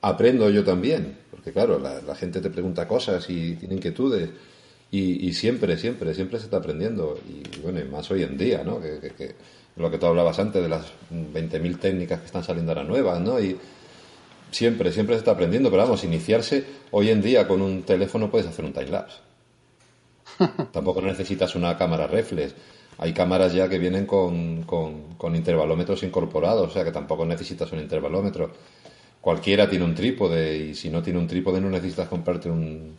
[0.04, 1.18] aprendo yo también.
[1.32, 4.30] Porque claro, la, gente te pregunta cosas y tiene inquietudes.
[4.92, 7.18] Y, y, siempre, siempre, siempre se está aprendiendo.
[7.28, 8.80] Y bueno, y más hoy en día, ¿no?
[8.80, 9.36] Que, que,
[9.76, 13.40] lo que tú hablabas antes de las 20.000 técnicas que están saliendo ahora nuevas, ¿no?
[13.40, 13.58] Y
[14.52, 15.72] siempre, siempre se está aprendiendo.
[15.72, 19.18] Pero vamos, iniciarse hoy en día con un teléfono puedes hacer un time lapse.
[20.72, 22.54] Tampoco necesitas una cámara reflex.
[23.00, 27.80] Hay cámaras ya que vienen con, con, intervalómetros incorporados, o sea que tampoco necesitas un
[27.80, 28.52] intervalómetro.
[29.24, 32.98] Cualquiera tiene un trípode y si no tiene un trípode no necesitas comprarte un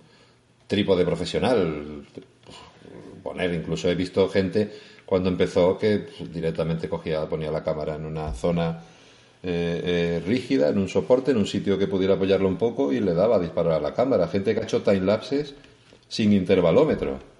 [0.66, 2.06] trípode profesional.
[3.22, 4.72] Poner, incluso he visto gente
[5.04, 8.80] cuando empezó que directamente cogía, ponía la cámara en una zona
[9.42, 13.00] eh, eh, rígida, en un soporte, en un sitio que pudiera apoyarlo un poco y
[13.00, 14.26] le daba a disparar a la cámara.
[14.28, 15.54] Gente que ha hecho time lapses
[16.08, 17.34] sin intervalómetro.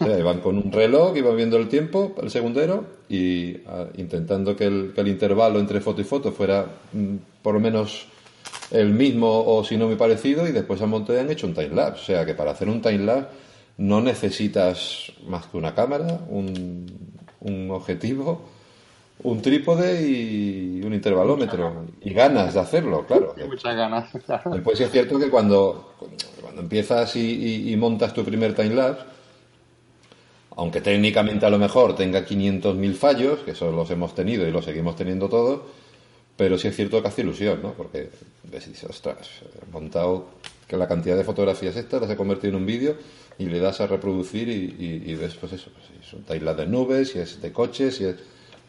[0.00, 4.66] O iban con un reloj, iban viendo el tiempo, el segundero, y ah, intentando que
[4.66, 8.06] el, que el, intervalo entre foto y foto fuera mm, por lo menos
[8.70, 11.74] el mismo o si no muy parecido, y después a monte han hecho un time
[11.74, 12.02] lapse.
[12.02, 13.28] O sea que para hacer un time lapse
[13.78, 16.86] no necesitas más que una cámara, un,
[17.40, 18.42] un objetivo,
[19.22, 21.86] un trípode y un intervalómetro.
[22.02, 23.34] Y ganas de hacerlo, claro.
[23.46, 24.10] Muchas ganas.
[24.52, 25.94] Después es cierto que cuando,
[26.40, 29.04] cuando empiezas y, y, montas tu primer timelapse,
[30.56, 34.64] aunque técnicamente a lo mejor tenga 500.000 fallos, que eso los hemos tenido y los
[34.64, 35.60] seguimos teniendo todos,
[36.36, 37.72] pero sí es cierto que hace ilusión, ¿no?
[37.74, 38.10] Porque
[38.44, 40.26] ves ostras, he montado
[40.66, 42.96] que la cantidad de fotografías estas las he convertido en un vídeo
[43.38, 47.10] y le das a reproducir y, ves, pues eso, pues es un timelapse de nubes,
[47.10, 48.16] si es de coches, si es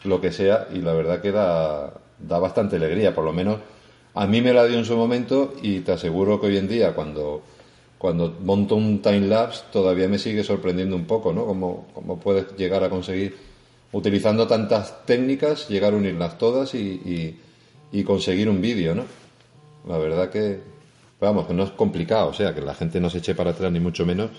[0.03, 3.59] lo que sea, y la verdad que da, da bastante alegría, por lo menos
[4.13, 6.93] a mí me la dio en su momento y te aseguro que hoy en día
[6.93, 7.43] cuando,
[7.97, 11.45] cuando monto un time lapse todavía me sigue sorprendiendo un poco, ¿no?
[11.45, 13.35] Cómo, cómo puedes llegar a conseguir,
[13.91, 17.35] utilizando tantas técnicas, llegar a unirlas todas y,
[17.91, 19.05] y, conseguir un vídeo, ¿no?
[19.87, 20.59] La verdad que,
[21.19, 23.71] vamos, que no es complicado, o sea, que la gente no se eche para atrás
[23.71, 24.29] ni mucho menos,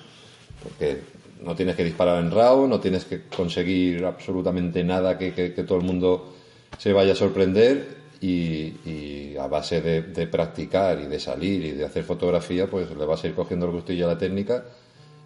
[0.62, 0.98] porque
[1.42, 5.78] no tienes que disparar en RAW, no tienes que conseguir absolutamente nada que, que, todo
[5.78, 6.34] el mundo
[6.78, 12.04] se vaya a sorprender y, a base de, practicar y de salir y de hacer
[12.04, 14.64] fotografía, pues le vas a ir cogiendo el gustillo a la técnica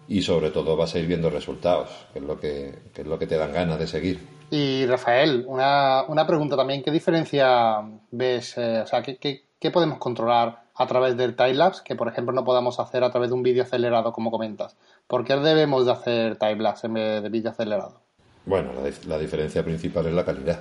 [0.07, 3.27] y sobre todo vas a ir viendo resultados, que es lo que, es lo que
[3.27, 4.19] te dan ganas de seguir.
[4.51, 9.97] Y Rafael, una, una pregunta también, ¿qué diferencia ves, eh, o sea, ¿qué, qué, podemos
[9.97, 13.43] controlar a través del timelapse que, por ejemplo, no podamos hacer a través de un
[13.43, 14.75] vídeo acelerado, como comentas?
[15.07, 18.01] ¿Por qué debemos de hacer timelapse en vez de vídeo acelerado?
[18.45, 18.71] Bueno,
[19.07, 20.59] la, diferencia principal es la calidad.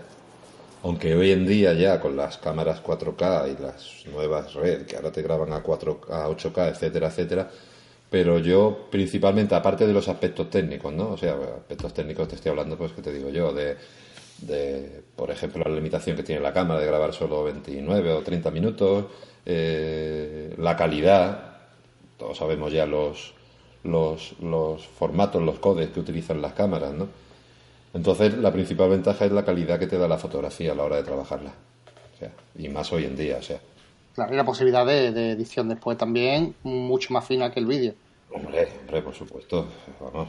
[0.83, 5.13] Aunque hoy en día ya con las cámaras 4K y las nuevas red que ahora
[5.13, 7.51] te graban a 4 a 8K, etcétera, etcétera,
[8.11, 11.13] pero yo principalmente aparte de los aspectos técnicos, ¿no?
[11.13, 13.77] O sea, aspectos técnicos te estoy hablando pues que te digo yo de
[14.43, 18.51] de, por ejemplo, la limitación que tiene la cámara de grabar solo 29 o 30
[18.51, 19.07] minutos,
[19.47, 21.57] eh, la calidad,
[22.19, 23.35] todos sabemos ya los,
[23.85, 27.09] los, los formatos, los codes que utilizan las cámaras, ¿no?
[27.95, 30.97] Entonces, la principal ventaja es la calidad que te da la fotografía a la hora
[30.97, 31.53] de trabajarla.
[32.15, 33.61] O sea, y más hoy en día, o sea.
[34.15, 37.95] Claro, y la posibilidad de, de edición después también mucho más fina que el vídeo.
[38.31, 39.67] Hombre, hombre, por supuesto.
[40.01, 40.29] Vamos,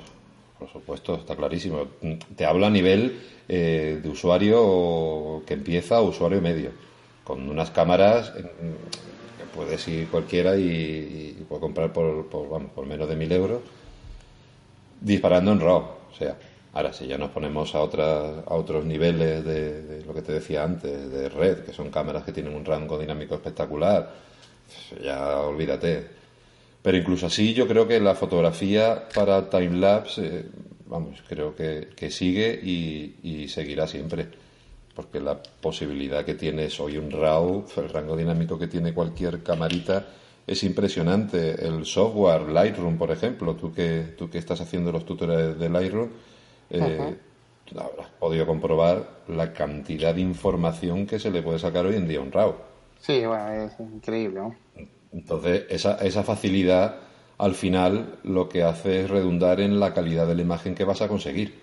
[0.59, 1.87] por supuesto, está clarísimo.
[2.35, 6.71] Te hablo a nivel eh, de usuario que empieza o usuario medio,
[7.23, 13.31] con unas cámaras que puedes ir cualquiera y, puede comprar por, por, menos de mil
[13.31, 13.61] euros
[15.01, 15.83] disparando en RAW.
[16.11, 16.37] O sea,
[16.73, 20.63] ahora si ya nos ponemos a, otras, a otros niveles de, lo que te decía
[20.63, 24.13] antes, de red, que son cámaras que tienen un rango dinámico espectacular,
[25.01, 26.23] ya olvídate
[26.83, 30.45] pero incluso así yo creo que la fotografía para timelapse, eh,
[30.85, 34.27] vamos, creo que, sigue y, seguirá siempre.
[34.93, 40.05] Porque la posibilidad que tienes hoy un RAW, el rango dinámico que tiene cualquier camarita,
[40.45, 41.65] es impresionante.
[41.65, 46.09] El software, Lightroom, por ejemplo, tú que, tú que estás haciendo los tutoriales de Lightroom,
[46.73, 47.17] eh,
[47.71, 52.19] habrás podido comprobar la cantidad de información que se le puede sacar hoy en día
[52.19, 52.55] a un RAW.
[52.99, 54.55] Sí, bueno, es increíble, ¿no?
[55.11, 56.95] Entonces, esa, esa facilidad
[57.37, 61.01] al final lo que hace es redundar en la calidad de la imagen que vas
[61.01, 61.61] a conseguir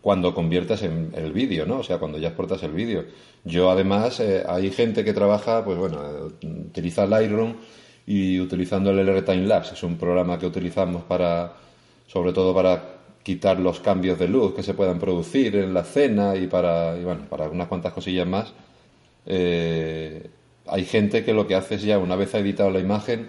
[0.00, 1.78] cuando conviertas en el vídeo, ¿no?
[1.78, 3.04] O sea, cuando ya exportas el vídeo.
[3.44, 5.98] Yo además, eh, hay gente que trabaja, pues bueno,
[6.42, 7.54] utiliza Lightroom
[8.06, 11.54] y utilizando el LR Time Lapse, es un programa que utilizamos para,
[12.06, 12.95] sobre todo para
[13.26, 17.02] quitar los cambios de luz que se puedan producir en la escena y para, y
[17.02, 18.52] bueno, para unas cuantas cosillas más.
[19.26, 20.30] Eh,
[20.64, 23.26] hay gente que lo que hace es ya, una vez ha editado la imagen,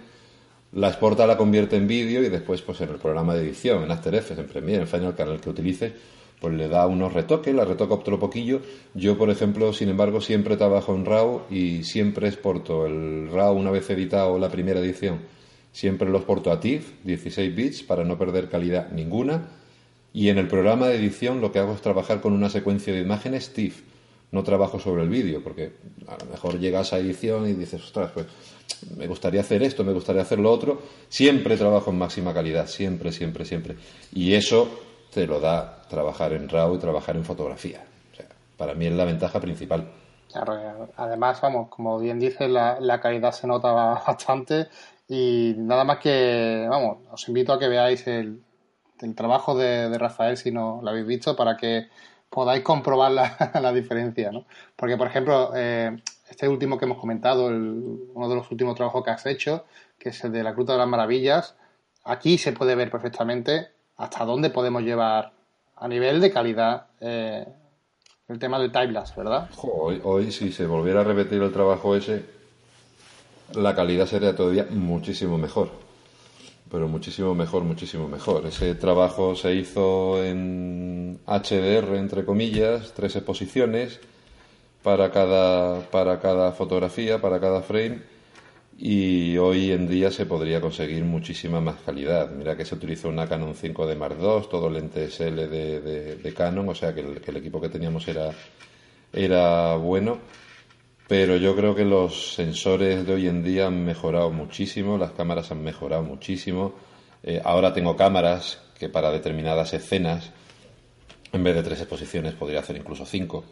[0.71, 3.89] la exporta, la convierte en vídeo y después, pues en el programa de edición, en
[3.89, 5.93] After Effects, en Premiere, en Final Cut, que utilice,
[6.39, 8.61] pues le da unos retoques, la retoca otro poquillo.
[8.93, 13.71] Yo, por ejemplo, sin embargo, siempre trabajo en RAW y siempre exporto el RAW una
[13.71, 15.21] vez editado la primera edición.
[15.71, 19.65] Siempre lo exporto a TIFF, 16 bits, para no perder calidad ninguna.
[20.17, 23.01] Y en el programa de edición lo que hago es trabajar con una secuencia de
[23.01, 23.83] imágenes TIFF
[24.31, 25.73] no trabajo sobre el vídeo, porque
[26.07, 28.25] a lo mejor llegas a edición y dices, ostras, pues
[28.97, 30.81] me gustaría hacer esto, me gustaría hacer lo otro.
[31.07, 33.75] Siempre trabajo en máxima calidad, siempre, siempre, siempre.
[34.11, 34.67] Y eso
[35.13, 37.83] te lo da trabajar en RAW y trabajar en fotografía.
[38.11, 38.25] O sea,
[38.57, 39.87] para mí es la ventaja principal.
[40.31, 43.71] Claro, además, vamos, como bien dices, la, la calidad se nota
[44.07, 44.65] bastante
[45.07, 48.41] y nada más que, vamos, os invito a que veáis el,
[49.01, 51.87] el trabajo de, Rafael si no lo habéis visto para que
[52.29, 54.45] podáis comprobar la, diferencia, ¿no?
[54.75, 55.97] Porque, por ejemplo, eh,
[56.29, 59.65] este último que hemos comentado, uno de los últimos trabajos que has hecho,
[59.97, 61.55] que es el de la Gruta de las Maravillas,
[62.03, 65.31] aquí se puede ver perfectamente hasta dónde podemos llevar
[65.75, 67.45] a nivel de calidad eh,
[68.27, 69.49] el tema del timelapse, ¿verdad?
[69.61, 72.25] hoy, hoy, si se volviera a repetir el trabajo ese,
[73.53, 75.86] la calidad sería todavía muchísimo mejor
[76.69, 78.45] pero muchísimo mejor, muchísimo mejor.
[78.45, 83.99] Ese trabajo se hizo en HDR, entre comillas, tres exposiciones
[84.83, 88.01] para cada, para cada fotografía, para cada frame,
[88.77, 92.29] y hoy en día se podría conseguir muchísima más calidad.
[92.31, 96.75] Mira que se utilizó una Canon 5D Mark II, todo lente SL de, Canon, o
[96.75, 98.31] sea que el, que el equipo que teníamos era,
[99.11, 100.19] era bueno
[101.07, 105.51] pero yo creo que los sensores de hoy en día han mejorado muchísimo, las cámaras
[105.51, 106.73] han mejorado muchísimo.
[107.23, 110.31] Eh, ahora tengo cámaras que para determinadas escenas,
[111.31, 113.45] en vez de tres exposiciones, podría hacer incluso cinco,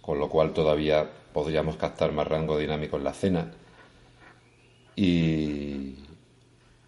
[0.00, 3.52] con lo cual todavía podríamos captar más rango dinámico en la escena.
[4.96, 5.96] Y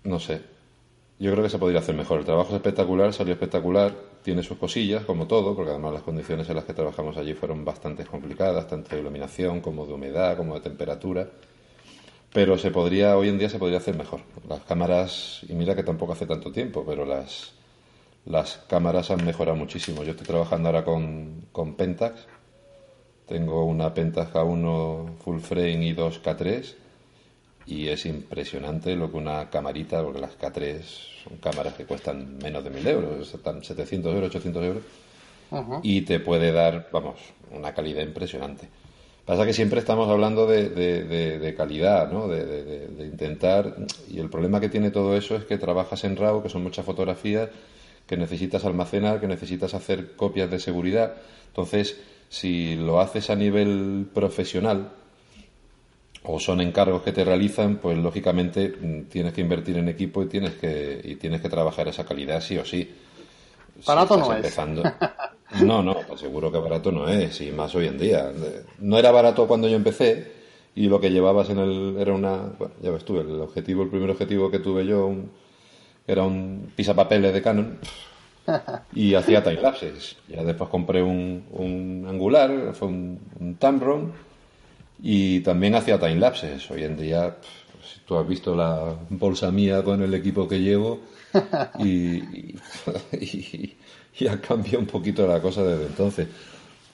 [0.05, 0.40] no sé,
[1.18, 2.18] yo creo que se podría hacer mejor.
[2.18, 6.48] El trabajo es espectacular, salió espectacular, tiene sus cosillas, como todo, porque además las condiciones
[6.48, 10.54] en las que trabajamos allí fueron bastante complicadas, tanto de iluminación como de humedad, como
[10.54, 11.30] de temperatura.
[12.32, 14.20] Pero se podría, hoy en día se podría hacer mejor.
[14.48, 17.52] Las cámaras, y mira que tampoco hace tanto tiempo, pero las,
[18.24, 20.02] las cámaras han mejorado muchísimo.
[20.02, 22.27] Yo estoy trabajando ahora con, con Pentax.
[23.27, 26.81] Tengo una Pentax K1 full frame y dos K3
[27.67, 30.81] y es impresionante lo que una camarita, porque las K3
[31.25, 34.83] son cámaras que cuestan menos de 1000 euros, están 700 euros, 800 euros,
[35.83, 37.19] y te puede dar, vamos,
[37.50, 38.69] una calidad impresionante.
[39.25, 42.27] Pasa que siempre estamos hablando de, de, calidad, ¿no?
[42.27, 43.77] De, intentar,
[44.08, 46.85] y el problema que tiene todo eso es que trabajas en RAW, que son muchas
[46.85, 47.50] fotografías,
[48.06, 51.15] que necesitas almacenar, que necesitas hacer copias de seguridad.
[51.48, 52.00] Entonces,
[52.31, 54.90] si lo haces a nivel profesional
[56.25, 60.27] o son encargos que te realizan, pues lógicamente mm, tienes que invertir en equipo y
[60.27, 62.88] tienes que, y tienes que trabajar esa calidad sí o sí.
[63.87, 64.56] Barato no es.
[65.60, 68.33] No, no, te aseguro que barato no es, y más hoy en día.
[68.79, 70.33] No era barato cuando yo empecé
[70.75, 71.96] y lo que llevabas en el.
[71.98, 72.38] Era una.
[72.58, 75.12] Bueno, ya ves tú, el objetivo, el primer objetivo que tuve yo
[76.06, 77.79] era un pisapapeles de Canon
[78.94, 80.16] y hacía timelapses.
[80.27, 84.12] Ya después compré un, un Angular, fue un, un Tamron
[85.03, 86.71] y también hacía timelapses.
[86.71, 87.37] Hoy en día,
[87.83, 91.00] si tú has visto la bolsa mía con el equipo que llevo
[91.81, 92.57] y, y,
[94.21, 96.29] y, ha cambiado un poquito la cosa desde entonces.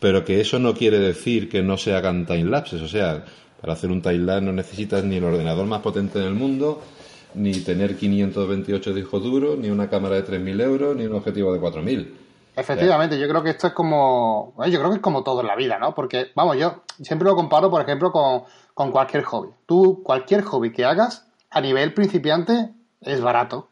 [0.01, 2.81] Pero que eso no quiere decir que no se hagan timelapses.
[2.81, 3.25] O sea,
[3.61, 6.83] para hacer un timelapse no necesitas ni el ordenador más potente del mundo,
[7.35, 11.61] ni tener 528 discos duros, ni una cámara de 3.000 euros, ni un objetivo de
[11.61, 12.07] 4.000.
[12.59, 14.55] Efectivamente, yo creo que esto es como.
[14.67, 15.95] yo creo que es como todo en la vida, ¿no?
[15.95, 18.45] Porque, vamos, yo siempre lo comparo, por ejemplo, con,
[18.75, 19.51] con cualquier hobby.
[19.67, 23.69] Tú, cualquier hobby que hagas, a nivel principiante, es barato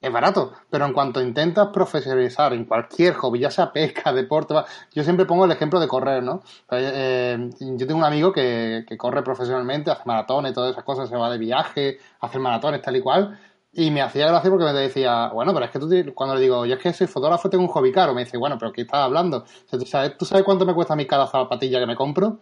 [0.00, 4.54] es barato, pero en cuanto intentas profesionalizar en cualquier hobby, ya sea pesca, deporte,
[4.94, 6.42] yo siempre pongo el ejemplo de correr, ¿no?
[6.70, 11.16] Eh, yo tengo un amigo que, que, corre profesionalmente, hace maratones, todas esas cosas, se
[11.16, 13.38] va de viaje, hace maratones, tal y cual,
[13.72, 16.66] y me hacía gracia porque me decía, bueno, pero es que tú, cuando le digo,
[16.66, 19.00] yo es que soy fotógrafo, tengo un hobby caro, me dice, bueno, pero ¿qué estás
[19.00, 19.44] hablando?
[19.70, 22.40] ¿Tú sabes, ¿Tú sabes cuánto me cuesta a mí cada zapatilla que me compro?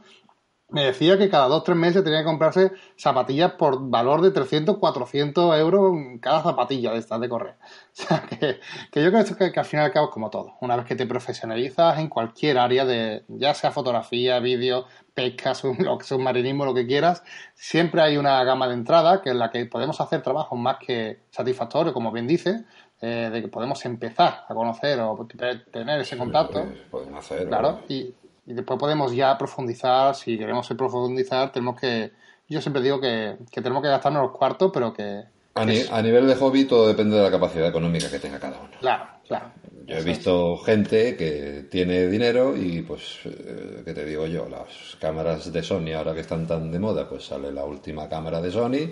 [0.71, 4.77] me decía que cada dos tres meses tenía que comprarse zapatillas por valor de 300,
[4.77, 7.57] 400 euros cada zapatilla de estas de correr.
[7.99, 8.61] O sea, que,
[9.01, 10.57] yo creo que, que, al final y al cabo es como todo.
[10.61, 14.87] Una vez que te profesionalizas en cualquier área de, ya sea fotografía, vídeo,
[15.23, 15.55] pesca,
[16.03, 17.23] submarinismo, lo que quieras,
[17.55, 21.21] siempre hay una gama de entrada que es la que podemos hacer trabajos más que
[21.31, 22.65] satisfactorios, como bien dice,
[23.01, 25.27] eh, de que podemos empezar a conocer o
[25.73, 26.67] tener ese contacto.
[26.91, 27.49] Podemos hacer.
[27.49, 28.15] Claro, y
[28.49, 32.13] y después podemos ya profundizar, si queremos profundizar, tenemos que,
[32.49, 35.25] yo siempre digo que, tenemos que gastarnos los cuartos, pero que...
[35.61, 38.71] A, nivel de hobby todo depende de la capacidad económica que tenga cada uno.
[38.81, 39.47] Claro, claro.
[39.87, 44.49] Yo he visto gente que tiene dinero y pues, eh, ¿qué te digo yo?
[44.49, 48.43] Las cámaras de Sony ahora que están tan de moda, pues sale la última cámara
[48.43, 48.91] de Sony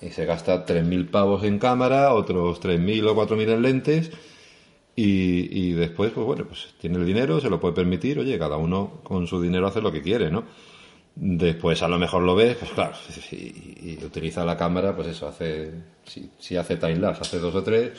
[0.00, 4.10] y se gasta 3.000 pavos en cámara, otros 3.000 o 4.000 en lentes
[5.00, 9.00] y, después, pues bueno, pues tiene el dinero, se lo puede permitir, oye, cada uno
[9.04, 10.44] con su dinero hace lo que quiere, ¿no?
[11.20, 12.94] Después a lo mejor lo ves, pues claro,
[13.32, 15.72] y, utiliza la cámara, pues eso, hace,
[16.04, 17.90] si, si hace timelapse, hace dos o tres,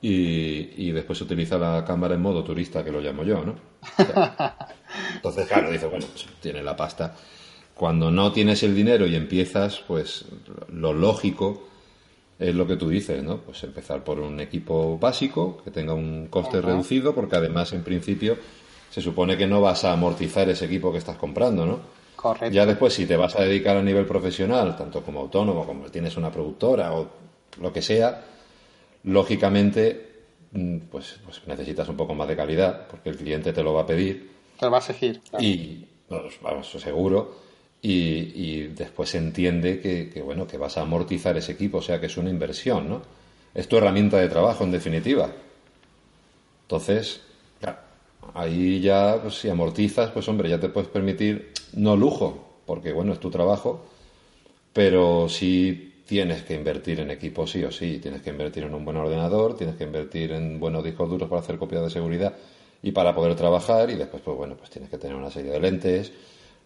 [0.00, 3.56] y, después utiliza la cámara en modo turista, que lo llamo yo, ¿no?
[5.14, 7.16] entonces, claro, dice, bueno, pues tiene la pasta.
[7.74, 10.26] Cuando no tienes el dinero y empiezas, pues
[10.68, 11.66] lo lógico
[12.38, 13.38] es lo que tú dices, ¿no?
[13.38, 18.36] Pues empezar por un equipo básico que tenga un coste reducido, porque además, en principio,
[18.90, 22.03] se supone que no vas a amortizar ese equipo que estás comprando, ¿no?
[22.24, 22.54] Correcto.
[22.54, 26.16] Ya después, si te vas a dedicar a nivel profesional, tanto como autónomo, como tienes
[26.16, 27.06] una productora o
[27.60, 28.18] lo que sea,
[29.02, 30.22] lógicamente,
[30.52, 33.82] mm, pues, pues necesitas un poco más de calidad, porque el cliente te lo va
[33.82, 34.30] a pedir.
[34.58, 35.20] Te lo va a exigir.
[35.38, 37.34] Y, pues, vamos, seguro
[37.82, 42.06] y, después se entiende que, bueno, que vas a amortizar ese equipo, o sea que
[42.06, 43.02] es una inversión, ¿no?
[43.52, 45.30] Es tu herramienta de trabajo, en definitiva.
[46.62, 47.20] Entonces,
[48.32, 53.12] ahí ya, pues si amortizas, pues hombre, ya te puedes permitir, no lujo, porque bueno,
[53.12, 53.84] es tu trabajo,
[54.72, 58.84] pero sí tienes que invertir en equipo sí o sí, tienes que invertir en un
[58.84, 62.34] buen ordenador, tienes que invertir en buenos discos duros para hacer copias de seguridad
[62.82, 65.60] y para poder trabajar y después, pues bueno, pues tienes que tener una serie de
[65.60, 66.12] lentes,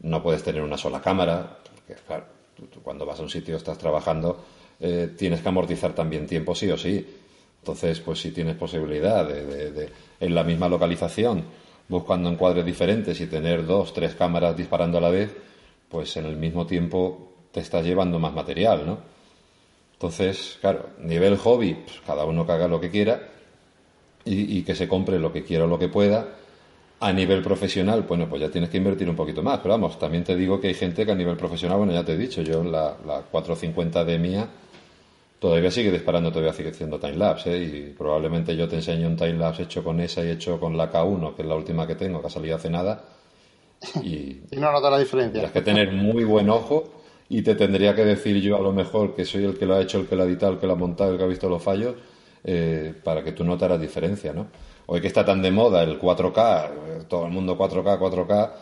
[0.00, 2.24] no puedes tener una sola cámara, porque claro,
[2.82, 4.44] cuando vas a un sitio, estás trabajando,
[4.80, 7.06] eh, tienes que amortizar también tiempo sí o sí.
[7.60, 9.88] Entonces, pues si tienes posibilidad de,
[10.20, 11.44] en la misma localización,
[11.88, 15.34] buscando encuadres diferentes y tener dos, tres cámaras disparando a la vez,
[15.88, 18.98] pues en el mismo tiempo te estás llevando más material, ¿no?
[19.94, 23.20] Entonces, claro, nivel hobby, pues cada uno que haga lo que quiera
[24.24, 26.28] y, y que se compre lo que quiera o lo que pueda
[27.00, 29.58] a nivel profesional, bueno, pues ya tienes que invertir un poquito más.
[29.58, 32.12] Pero vamos, también te digo que hay gente que a nivel profesional, bueno, ya te
[32.12, 34.48] he dicho, yo la, la 450 de mía
[35.38, 37.62] todavía sigue disparando, todavía sigue haciendo timelapse, ¿eh?
[37.62, 41.34] Y probablemente yo te enseño un timelapse hecho con esa y hecho con la K1,
[41.34, 43.04] que es la última que tengo, que ha salido hace nada.
[44.02, 45.32] Y, y no nota la diferencia.
[45.32, 46.84] Tienes que tener muy buen ojo
[47.28, 49.82] y te tendría que decir yo a lo mejor que soy el que lo ha
[49.82, 51.48] hecho, el que lo ha editado, el que lo ha montado, el que ha visto
[51.48, 51.94] los fallos,
[52.44, 54.46] eh, para que tú notaras diferencia, ¿no?
[54.86, 58.52] Hoy que está tan de moda el 4K, todo el mundo 4K, 4K,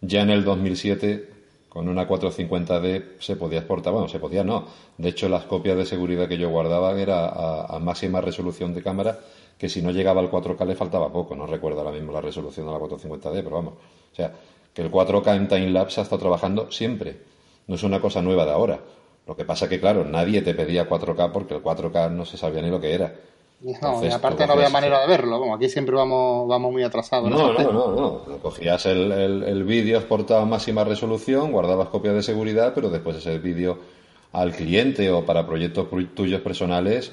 [0.00, 1.35] ya en el 2007
[1.76, 4.64] con una 450D se podía exportar, bueno, se podía no.
[4.96, 9.20] De hecho, las copias de seguridad que yo guardaba era a, máxima resolución de cámara
[9.58, 11.36] que si no llegaba al 4K le faltaba poco.
[11.36, 13.74] No recuerdo ahora mismo la resolución de la 450D, pero vamos.
[14.10, 14.32] O sea,
[14.72, 17.20] que el 4K en timelapse ha estado trabajando siempre.
[17.66, 18.80] No es una cosa nueva de ahora.
[19.26, 22.62] Lo que pasa que, claro, nadie te pedía 4K porque el 4K no se sabía
[22.62, 23.14] ni lo que era.
[23.60, 25.38] No, y aparte no había manera de verlo.
[25.38, 27.30] Como aquí siempre vamos, vamos muy atrasados.
[27.30, 28.38] No, no, no, no.
[28.38, 33.38] Cogías el, el, vídeo exportado a máxima resolución, guardabas copia de seguridad, pero después ese
[33.38, 33.78] vídeo
[34.32, 37.12] al cliente o para proyectos tuyos personales,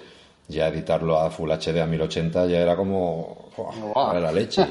[0.50, 3.50] ya editarlo a Full HD a 1080 ya era como
[3.94, 4.66] para la leche.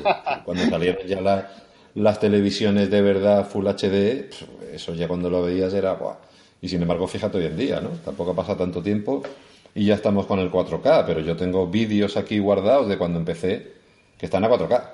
[0.45, 1.49] Cuando salieron ya
[1.95, 4.29] las televisiones de verdad Full HD,
[4.75, 5.97] eso ya cuando lo veías era...
[6.61, 7.89] Y sin embargo, fíjate hoy en día, ¿no?
[8.05, 9.23] Tampoco ha pasado tanto tiempo
[9.75, 13.73] y ya estamos con el 4K, pero yo tengo vídeos aquí guardados de cuando empecé
[14.19, 14.91] que están a 4K.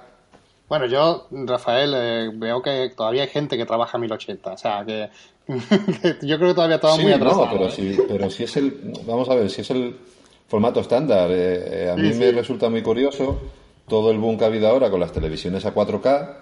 [0.68, 4.84] Bueno, yo, Rafael, eh, veo que todavía hay gente que trabaja a 1080, o sea,
[4.84, 5.08] que,
[6.26, 7.46] yo creo que todavía estamos muy atrasados.
[7.46, 9.96] No, pero, si, pero si es el, vamos a ver, si es el
[10.46, 13.40] formato estándar, eh, eh, a mí me resulta muy curioso
[13.88, 16.36] todo el boom que ha habido ahora con las televisiones a 4K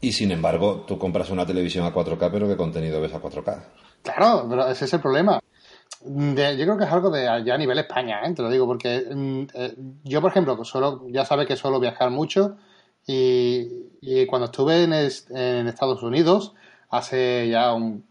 [0.00, 3.62] y sin embargo tú compras una televisión a 4K pero ¿qué contenido ves a 4K?
[4.02, 5.38] Claro, pero ese es el problema
[6.02, 8.32] yo creo que es algo de allá a nivel España, ¿eh?
[8.34, 9.74] te lo digo, porque mm, eh,
[10.04, 12.56] yo, por ejemplo, solo, ya sabes que suelo viajar mucho
[13.06, 14.92] y, cuando estuve en,
[15.66, 16.54] Estados Unidos,
[16.88, 18.04] hace ya un,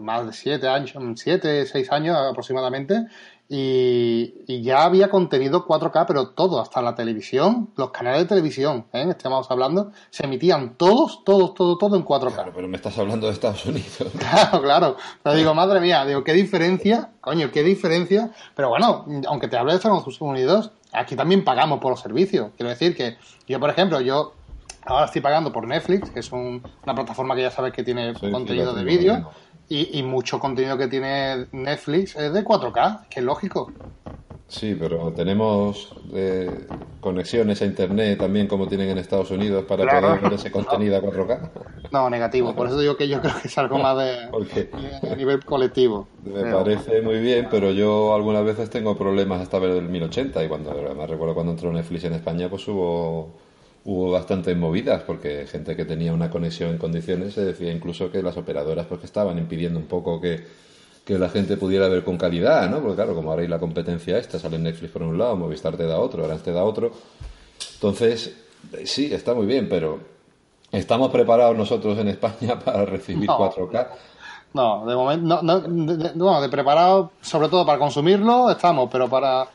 [0.00, 3.06] más de siete años, siete, seis años aproximadamente,
[3.50, 9.06] y, ya había contenido 4K, pero todo, hasta la televisión, los canales de televisión, ¿eh?
[9.08, 12.34] estamos hablando, se emitían todos, todos, todo, todo en 4K.
[12.34, 13.88] Claro, pero me estás hablando de Estados Unidos.
[14.18, 14.96] Claro, claro.
[15.22, 18.30] Pero digo, madre mía, digo, qué diferencia, coño, qué diferencia.
[18.54, 22.50] Pero bueno, aunque te hable de Estados Unidos, aquí también pagamos por los servicios.
[22.56, 24.34] Quiero decir que yo, por ejemplo, yo
[24.84, 28.74] ahora estoy pagando por Netflix, que es una plataforma que ya sabes que tiene contenido
[28.74, 29.30] de vídeo.
[29.70, 33.70] Y, mucho contenido que tiene Netflix es de 4K, que es lógico.
[34.46, 36.66] Sí, pero tenemos eh,
[37.00, 41.02] conexiones a Internet también como tienen en Estados Unidos para poder ver ese contenido a
[41.02, 41.50] 4K.
[41.92, 42.54] No, negativo.
[42.54, 44.70] Por eso digo que yo creo que es algo más de
[45.10, 46.08] a nivel colectivo.
[46.24, 50.48] Me parece muy bien, pero yo algunas veces tengo problemas hasta ver el 1080 y
[50.48, 53.34] cuando me recuerdo cuando entró Netflix en España pues hubo
[53.88, 58.22] hubo bastantes movidas porque gente que tenía una conexión en condiciones se decía incluso que
[58.22, 60.68] las operadoras pues que estaban impidiendo un poco que,
[61.06, 62.80] la gente pudiera ver con calidad, ¿no?
[62.82, 65.86] Porque claro, como ahora hay la competencia esta, sale Netflix por un lado, Movistar te
[65.86, 66.92] da otro, ahora te da otro.
[67.76, 68.36] Entonces,
[68.84, 70.00] sí, está muy bien, pero
[70.70, 73.86] ¿estamos preparados nosotros en España para recibir 4K?
[74.52, 75.62] No, de momento, no,
[76.14, 79.48] no, de preparado, sobre todo para consumirlo, estamos, pero para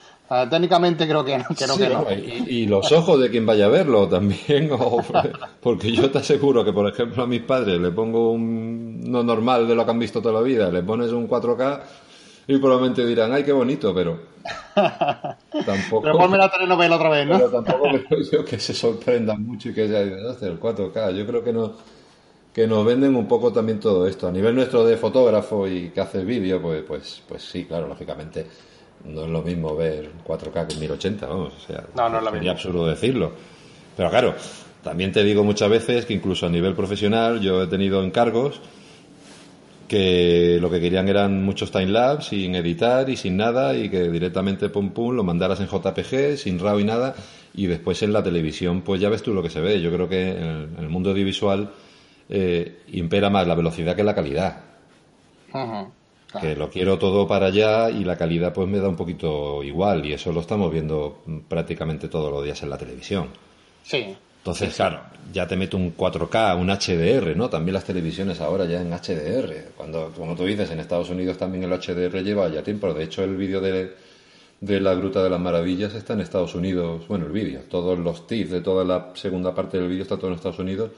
[0.49, 1.45] técnicamente creo que no.
[2.47, 4.69] Y, los ojos de quien vaya a verlo también.
[5.61, 9.67] porque yo te aseguro que, por ejemplo, a mis padres le pongo un no normal
[9.67, 11.81] de lo que han visto toda la vida, le pones un 4K
[12.47, 14.19] y probablemente dirán, ay, qué bonito, pero
[14.73, 16.01] tampoco...
[16.01, 17.37] Pero ponme la telenovela otra vez, ¿no?
[17.37, 21.15] Pero tampoco creo yo que se sorprendan mucho y que sea el 4K.
[21.15, 21.93] Yo creo que no
[22.53, 24.27] que nos venden un poco también todo esto.
[24.27, 28.45] A nivel nuestro de fotógrafo y que hace vídeo, pues, pues, pues sí, claro, lógicamente
[29.05, 31.83] no es lo mismo ver 4K que 1080, vamos, o sea,
[32.31, 33.31] sería absurdo decirlo.
[33.95, 34.33] Pero claro,
[34.83, 38.59] también te digo muchas veces que incluso a nivel profesional yo he tenido encargos
[39.87, 44.69] que lo que querían eran muchos timelapse sin editar y sin nada y que directamente
[44.69, 47.15] pum pum lo mandaras en JPG sin RAW y nada
[47.53, 49.81] y después en la televisión pues ya ves tú lo que se ve.
[49.81, 51.69] Yo creo que en el, mundo audiovisual
[52.29, 54.61] eh, impera más la velocidad que la calidad.
[55.51, 55.91] Ajá.
[56.39, 60.05] Que lo quiero todo para allá y la calidad pues me da un poquito igual
[60.05, 63.29] y eso lo estamos viendo prácticamente todos los días en la televisión.
[63.83, 64.15] Sí.
[64.39, 64.99] Entonces, claro,
[65.31, 67.49] ya te meto un 4K, un HDR, ¿no?
[67.49, 69.71] También las televisiones ahora ya en HDR.
[69.77, 72.93] Cuando, como tú dices, en Estados Unidos también el HDR lleva ya tiempo.
[72.93, 73.93] De hecho, el vídeo de,
[74.59, 77.07] de la Gruta de las Maravillas está en Estados Unidos.
[77.07, 80.27] Bueno, el vídeo, todos los tips de toda la segunda parte del vídeo está todo
[80.27, 80.91] en Estados Unidos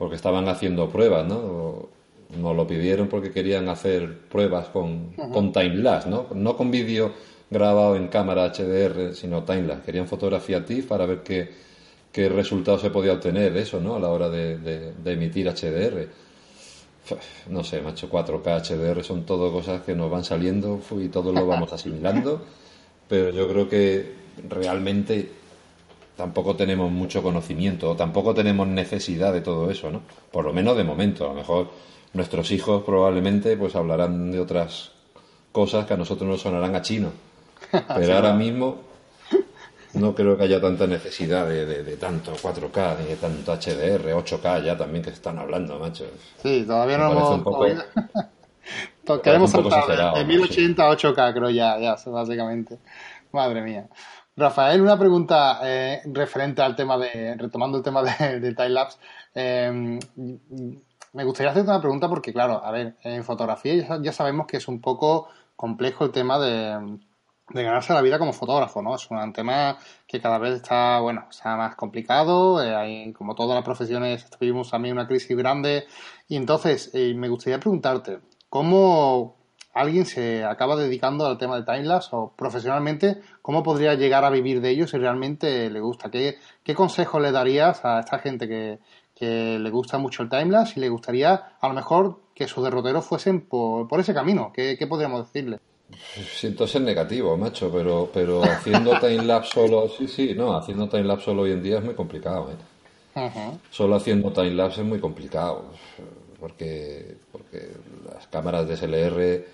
[0.00, 1.88] porque estaban haciendo pruebas, ¿no?
[2.36, 6.28] Nos lo pidieron porque querían hacer pruebas con, con timelapse, ¿no?
[6.34, 7.12] No con vídeo
[7.50, 9.84] grabado en cámara HDR, sino timelapse.
[9.84, 11.50] Querían fotografía TIFF para ver qué,
[12.12, 13.96] qué resultado se podía obtener de eso, ¿no?
[13.96, 16.08] A la hora de, de, emitir HDR.
[17.48, 21.46] No sé, macho, 4K, HDR son todo cosas que nos van saliendo y todos lo
[21.46, 22.44] vamos asimilando,
[23.08, 24.12] pero yo creo que
[24.48, 25.28] realmente
[26.16, 30.02] tampoco tenemos mucho conocimiento o tampoco tenemos necesidad de todo eso, ¿no?
[30.30, 31.70] Por lo menos de momento, a lo mejor
[32.12, 34.92] nuestros hijos probablemente pues hablarán de otras
[35.52, 37.10] cosas que a nosotros nos sonarán a chino.
[37.70, 38.82] Pero ahora mismo
[39.94, 44.76] no creo que haya tanta necesidad de, tanto 4K, ni de tanto HDR, 8K ya
[44.76, 46.06] también que se están hablando, macho.
[46.42, 47.30] Sí, todavía no hemos...
[47.30, 47.66] Un poco,
[49.22, 52.78] Queremos saltar de 1080 a 8K, creo ya, ya, básicamente.
[53.32, 53.88] Madre mía.
[54.36, 58.98] Rafael, una pregunta eh, referente al tema de, retomando el tema de, de timelapse.
[59.34, 59.98] Eh,
[61.12, 64.68] me gustaría hacerte una pregunta porque, claro, a ver, en fotografía ya, sabemos que es
[64.68, 66.98] un poco complejo el tema de,
[67.48, 68.94] ganarse la vida como fotógrafo, ¿no?
[68.94, 73.56] Es un tema que cada vez está, bueno, está más complicado, eh, hay, como todas
[73.56, 75.84] las profesiones tuvimos también una crisis grande
[76.28, 79.36] y entonces eh, me gustaría preguntarte, ¿cómo
[79.72, 84.60] alguien se acaba dedicando al tema de timelapse o profesionalmente, cómo podría llegar a vivir
[84.60, 86.08] de ello si realmente le gusta?
[86.10, 88.78] ¿Qué, qué consejos le darías a esta gente que,
[89.20, 93.04] que le gusta mucho el timelapse y le gustaría a lo mejor que sus derroteros
[93.04, 94.50] fuesen por, por ese camino.
[94.50, 95.58] ¿Qué, podríamos decirle?
[96.14, 101.42] Siento ser negativo, macho, pero, pero haciendo timelapse solo, sí, sí, no, haciendo timelapse solo
[101.42, 103.30] hoy en día es muy complicado, ¿eh?
[103.70, 105.66] Solo haciendo timelapse es muy complicado,
[106.38, 107.72] porque, porque
[108.10, 109.44] las cámaras de SLR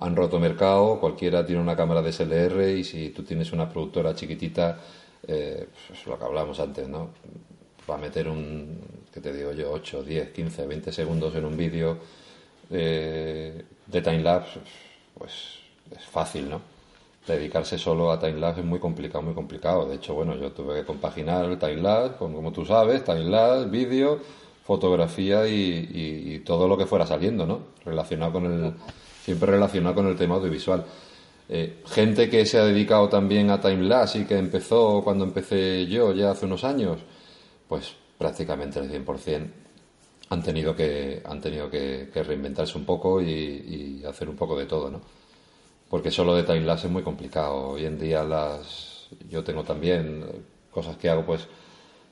[0.00, 4.14] han roto mercado, cualquiera tiene una cámara de SLR y si tú tienes una productora
[4.14, 4.78] chiquitita,
[5.26, 7.08] eh, pues es lo que hablamos antes, ¿no?
[7.88, 8.80] Va a meter un,
[9.14, 9.70] ¿qué te digo yo?
[9.70, 11.98] 8, 10, 15, 20 segundos en un vídeo
[12.68, 14.58] eh, de timelapse,
[15.16, 15.30] pues
[15.96, 16.60] es fácil, ¿no?
[17.24, 19.86] Dedicarse solo a timelapse es muy complicado, muy complicado.
[19.86, 24.18] De hecho, bueno, yo tuve que compaginar el timelapse, con, como tú sabes, timelapse, vídeo,
[24.64, 27.60] fotografía y, todo lo que fuera saliendo, ¿no?
[27.84, 28.74] Relacionado con el,
[29.22, 30.84] siempre relacionado con el tema audiovisual.
[31.48, 36.12] Eh, gente que se ha dedicado también a timelapse y que empezó cuando empecé yo
[36.12, 36.98] ya hace unos años,
[37.68, 39.46] pues prácticamente el 100%
[40.30, 44.90] han tenido que, han tenido que, reinventarse un poco y, hacer un poco de todo,
[44.90, 45.00] ¿no?
[45.88, 47.70] Porque solo de timelapse es muy complicado.
[47.70, 50.24] Hoy en día las yo tengo también
[50.70, 51.46] cosas que hago, pues,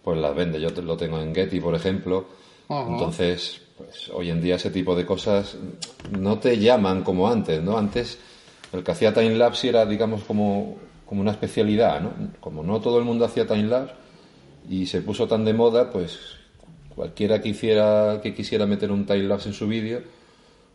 [0.03, 0.61] pues las vende.
[0.61, 2.27] Yo lo tengo en Getty, por ejemplo.
[2.69, 5.57] Entonces, pues hoy en día ese tipo de cosas
[6.11, 7.77] no te llaman como antes, ¿no?
[7.77, 8.19] Antes
[8.73, 12.13] el que hacía timelapse era, digamos, como, como una especialidad, ¿no?
[12.41, 13.95] Como no todo el mundo hacía timelapse,
[14.69, 16.19] y se puso tan de moda, pues
[16.95, 20.03] cualquiera que, hiciera, que quisiera meter un timelapse en su vídeo,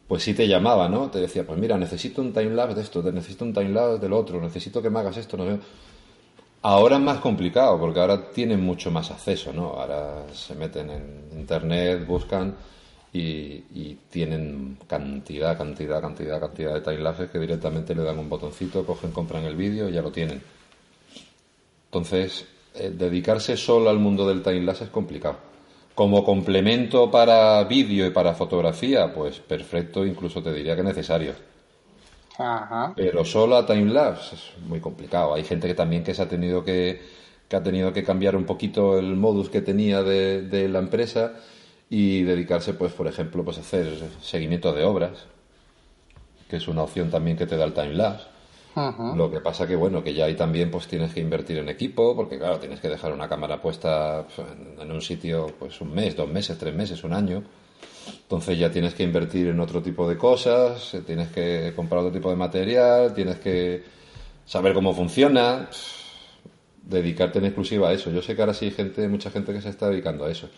[0.08, 1.10] pues sí te llamaba, ¿no?
[1.10, 4.82] Te decía, pues mira, necesito un timelapse de esto, necesito un timelapse del otro, necesito
[4.82, 5.60] que me hagas esto, no sé.
[6.62, 9.74] Ahora es más complicado, porque ahora tienen mucho más acceso, ¿no?
[9.74, 12.56] Ahora se meten en internet, buscan
[13.14, 18.86] y, y tienen cantidad, cantidad, cantidad, cantidad de timelapses que directamente le dan un botoncito,
[18.86, 20.42] cogen, compran el vídeo y ya lo tienen.
[21.86, 22.46] Entonces,
[22.80, 25.38] eh, dedicarse solo al mundo del timelapse es complicado.
[25.96, 31.34] Como complemento para vídeo y para fotografía, pues perfecto, incluso te diría que necesario.
[32.96, 35.34] Pero solo a timelapse es muy complicado.
[35.34, 37.02] Hay gente que también que se ha tenido que,
[37.48, 41.34] que ha tenido que cambiar un poquito el modus que tenía de, de la empresa
[41.90, 43.88] y dedicarse, pues, por ejemplo, pues a hacer
[44.22, 45.26] seguimiento de obras,
[46.48, 48.37] que es una opción también que te da el timelapse
[49.16, 52.16] lo que pasa que, bueno, que ya ahí también pues tienes que invertir en equipo,
[52.16, 54.48] porque claro, tienes que dejar una cámara puesta pues,
[54.80, 57.44] en un sitio pues un mes, dos meses, tres meses, un año.
[58.08, 62.12] Entonces ya tienes que invertir en otro tipo de cosas, eh, tienes que comprar otro
[62.12, 63.84] tipo de material, tienes que
[64.46, 65.70] saber cómo funciona,
[66.84, 68.12] dedicarte en exclusiva a eso.
[68.12, 70.50] Yo sé que ahora sí hay gente, mucha gente que se está dedicando a eso.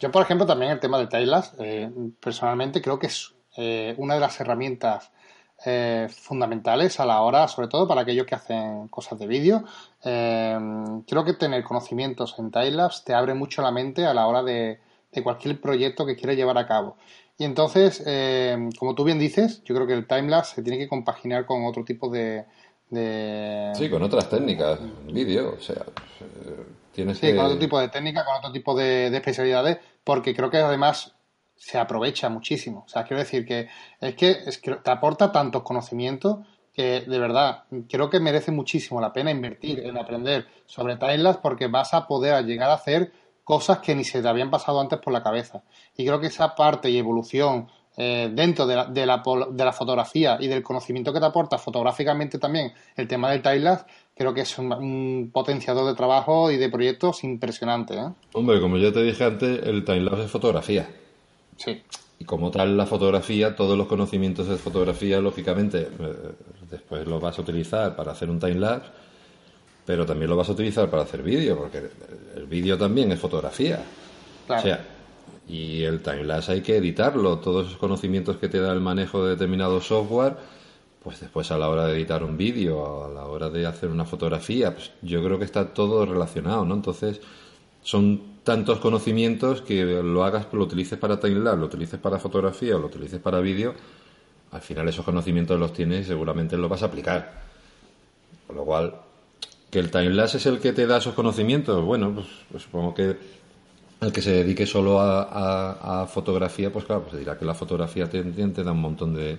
[0.00, 4.14] Yo, por ejemplo, también el tema de Tailas, eh, personalmente creo que es eh, una
[4.14, 5.12] de las herramientas
[5.64, 9.64] eh, fundamentales a la hora, sobre todo para aquellos que hacen cosas de vídeo.
[10.04, 10.58] Eh,
[11.06, 14.80] creo que tener conocimientos en Timelapse te abre mucho la mente a la hora de,
[15.22, 16.96] cualquier proyecto que quieras llevar a cabo.
[17.38, 20.88] Y entonces, eh, como tú bien dices, yo creo que el timelapse se tiene que
[20.88, 22.44] compaginar con otro tipo de,
[23.74, 25.82] Sí, con otras técnicas, vídeo, o sea,
[26.92, 30.50] tienes sí, con otro tipo de técnica, con otro tipo de, de, especialidades, porque creo
[30.50, 31.14] que además
[31.62, 32.82] se aprovecha muchísimo.
[32.86, 33.68] O sea, quiero decir que
[34.00, 36.38] es que, es que te aporta tantos conocimientos
[36.74, 41.68] que de verdad creo que merece muchísimo la pena invertir en aprender sobre timelapse porque
[41.68, 43.12] vas a poder llegar a hacer
[43.44, 45.62] cosas que ni se te habían pasado antes por la cabeza.
[45.96, 49.72] Y creo que esa parte y evolución eh, dentro de la, de, la, de la,
[49.72, 53.84] fotografía y del conocimiento que te aporta fotográficamente también el tema del timelapse,
[54.16, 57.94] creo que es un, potenciador de trabajo y de proyectos impresionante.
[57.94, 58.08] ¿eh?
[58.32, 60.88] Hombre, como ya te dije antes, el timelapse es fotografía.
[62.18, 66.14] Y como tal, la fotografía, todos los conocimientos de fotografía, lógicamente, eh,
[66.70, 68.90] después los vas a utilizar para hacer un timelapse,
[69.84, 71.82] pero también lo vas a utilizar para hacer vídeo, porque
[72.36, 73.82] el vídeo también es fotografía.
[74.48, 74.84] O sea,
[75.48, 77.38] y el timelapse hay que editarlo.
[77.38, 80.36] Todos esos conocimientos que te da el manejo de determinado software,
[81.02, 84.04] pues después a la hora de editar un vídeo, a la hora de hacer una
[84.04, 86.74] fotografía, pues yo creo que está todo relacionado, ¿no?
[86.74, 87.20] Entonces,
[87.82, 92.78] son tantos conocimientos que lo hagas, lo utilices para timelapse, lo utilices para fotografía o
[92.78, 93.74] lo utilices para vídeo,
[94.50, 97.42] al final esos conocimientos los tienes y seguramente los vas a aplicar.
[98.46, 98.94] Con lo cual,
[99.70, 101.82] que el timelapse es el que te da esos conocimientos.
[101.84, 103.16] Bueno, pues, pues supongo que
[104.00, 108.22] el que se dedique solo a, fotografía, pues claro, pues dirá que la fotografía te,
[108.22, 109.38] te da un montón de,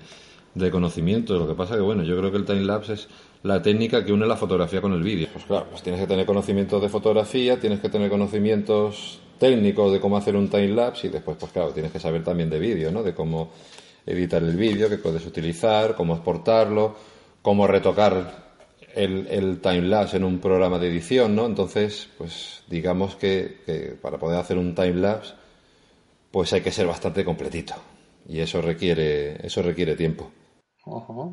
[0.56, 1.39] de conocimientos.
[1.39, 3.08] Lo que pasa que, bueno, yo creo que el timelapse es
[3.43, 5.27] la técnica que une la fotografía con el vídeo.
[5.31, 9.99] Pues claro, pues tienes que tener conocimientos de fotografía, tienes que tener conocimientos técnicos de
[9.99, 13.03] cómo hacer un timelapse y después, pues claro, tienes que saber también de vídeo, ¿no?
[13.03, 13.51] De cómo
[14.05, 16.95] editar el vídeo que puedes utilizar, cómo exportarlo,
[17.41, 18.43] cómo retocar
[18.95, 21.45] el, el timelapse en un programa de edición, ¿no?
[21.45, 25.33] Entonces, pues digamos que, para poder hacer un timelapse,
[26.31, 27.75] pues hay que ser bastante completito
[28.27, 30.31] y eso requiere, eso requiere tiempo.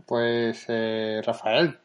[0.06, 1.78] Pues eh, Rafael,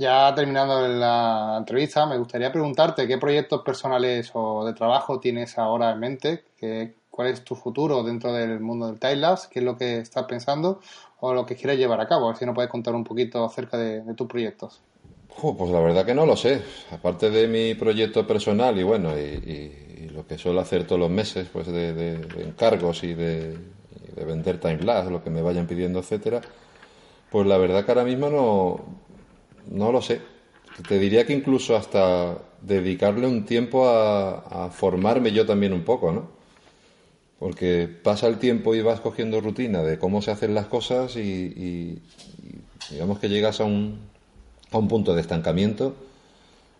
[0.00, 5.92] ya terminando la entrevista, me gustaría preguntarte qué proyectos personales o de trabajo tienes ahora
[5.92, 9.76] en mente, ¿Qué, cuál es tu futuro dentro del mundo del timelapse, qué es lo
[9.76, 10.80] que estás pensando
[11.20, 12.26] o lo que quieres llevar a cabo.
[12.26, 14.80] A ver si nos puedes contar un poquito acerca de tus proyectos
[15.56, 16.62] pues la verdad que no lo sé.
[16.90, 21.48] Aparte de mi proyecto personal y bueno, y, lo que suelo hacer todos los meses,
[21.52, 23.56] pues de, encargos y de,
[24.26, 26.40] vender timelapse, lo que me vayan pidiendo, etcétera,
[27.30, 28.80] pues la verdad que ahora mismo no,
[29.66, 30.20] no lo sé.
[30.88, 36.28] Te diría que incluso hasta dedicarle un tiempo a, formarme yo también un poco, ¿no?
[37.38, 41.98] Porque pasa el tiempo y vas cogiendo rutina de cómo se hacen las cosas y
[42.90, 43.98] digamos que llegas a un,
[44.70, 45.94] a un punto de estancamiento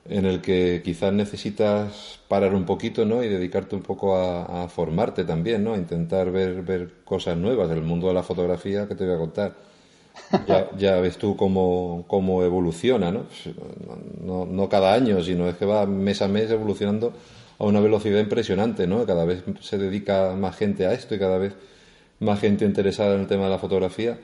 [0.08, 3.22] en el que quizás necesitas parar un poquito ¿no?
[3.22, 5.74] y dedicarte un poco a, formarte también, ¿no?
[5.74, 9.18] a intentar ver, ver cosas nuevas del mundo de la fotografía que te voy a
[9.18, 9.69] contar.
[10.46, 13.24] Ya, ya ves tú cómo, cómo evoluciona, ¿no?
[14.24, 14.46] ¿no?
[14.46, 17.12] No cada año, sino es que va mes a mes evolucionando
[17.58, 19.04] a una velocidad impresionante, ¿no?
[19.06, 21.54] Cada vez se dedica más gente a esto y cada vez
[22.20, 24.18] más gente interesada en el tema de la fotografía.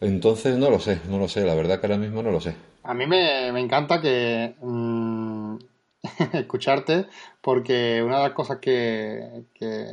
[0.00, 2.54] Entonces no lo sé, no lo sé, la verdad que ahora mismo no lo sé.
[2.82, 5.29] A mí me, encanta que mm,
[6.32, 7.06] escucharte
[7.42, 9.44] porque una de las cosas que,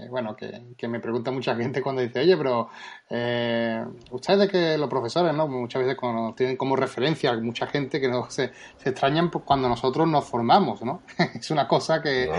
[0.10, 2.70] bueno, que, me pregunta mucha gente cuando dice, oye, pero
[3.10, 5.48] eh, ustedes que los profesores, ¿no?
[5.48, 9.70] Muchas veces cuando tienen como referencia a mucha gente que no se, se extrañan cuando
[9.70, 11.04] nosotros nos formamos, ¿no?
[11.36, 12.30] es una cosa que,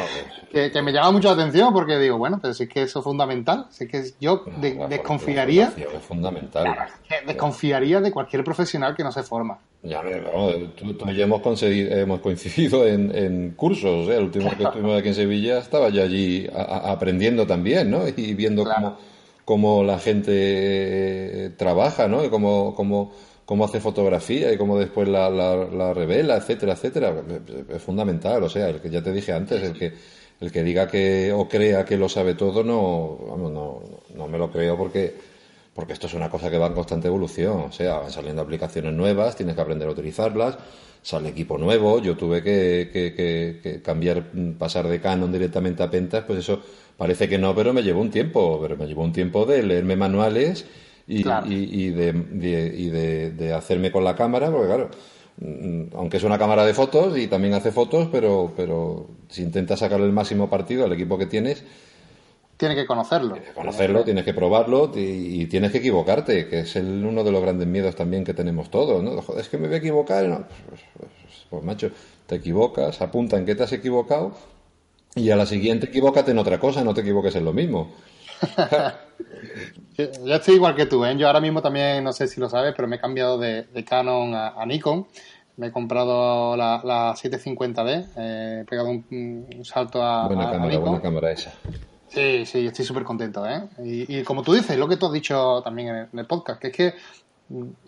[0.51, 3.05] que, me llama mucho la atención porque digo, bueno, pero si es que eso es
[3.05, 4.45] fundamental, si es que yo
[4.89, 5.73] desconfiaría...
[5.77, 6.77] Es fundamental.
[7.27, 9.59] desconfiaría de cualquier profesional que no se forma.
[9.83, 10.03] Ya,
[10.77, 14.17] tú, tú, y hemos, hemos coincidido en, en cursos, ¿eh?
[14.17, 18.03] el último que estuvimos aquí en Sevilla estaba yo allí aprendiendo también, ¿no?
[18.09, 18.67] Y viendo
[19.45, 22.25] cómo, la gente eh, trabaja, ¿no?
[22.25, 23.13] Y cómo, cómo,
[23.45, 27.15] cómo hace fotografía y cómo después la, la, revela, etcétera, etcétera.
[27.69, 29.93] Es fundamental, o sea, el que ya te dije antes, el que
[30.41, 33.83] el que diga que o crea que lo sabe todo, no, vamos, no,
[34.15, 35.15] no me lo creo porque
[35.79, 38.93] porque esto es una cosa que va en constante evolución, o sea, van saliendo aplicaciones
[38.93, 40.59] nuevas, tienes que aprender a utilizarlas,
[41.03, 44.25] sale equipo nuevo, yo tuve que, cambiar,
[44.59, 46.61] pasar de Canon directamente a Pentas, pues eso
[46.97, 49.95] parece que no, pero me llevó un tiempo, pero me llevó un tiempo de leerme
[49.95, 50.67] manuales
[51.07, 54.91] y, y, de, de, hacerme con la cámara, porque claro,
[55.95, 60.07] aunque es una cámara de fotos y también hace fotos, pero, pero si intentas sacarle
[60.07, 61.63] el máximo partido al equipo que tienes,
[62.59, 63.35] Tienes que conocerlo.
[63.35, 67.41] Tienes que conocerlo, tienes que probarlo y, tienes que equivocarte, que es uno de los
[67.41, 69.23] grandes miedos también que tenemos todos, ¿no?
[69.23, 70.25] Joder, es que me voy a equivocar.
[70.27, 71.11] No, pues, pues,
[71.49, 71.93] pues, macho,
[72.27, 74.33] te equivocas, apunta en que te has equivocado
[75.15, 77.93] y a la siguiente equivócate en otra cosa, no te equivoques en lo mismo.
[79.97, 81.17] Yo estoy igual que tú, ¿eh?
[81.17, 84.35] Yo ahora mismo también, no sé si lo sabes, pero me he cambiado de, Canon
[84.35, 85.07] a, Nikon.
[85.57, 91.01] Me he comprado la, la 750D, eh, he pegado un, salto a, buena cámara, Buena
[91.01, 91.53] cámara esa.
[92.19, 93.69] Sí, sí, estoy súper contento, ¿eh?
[93.85, 96.73] Y, como tú dices, lo que tú has dicho también en el, podcast, que es
[96.75, 96.95] que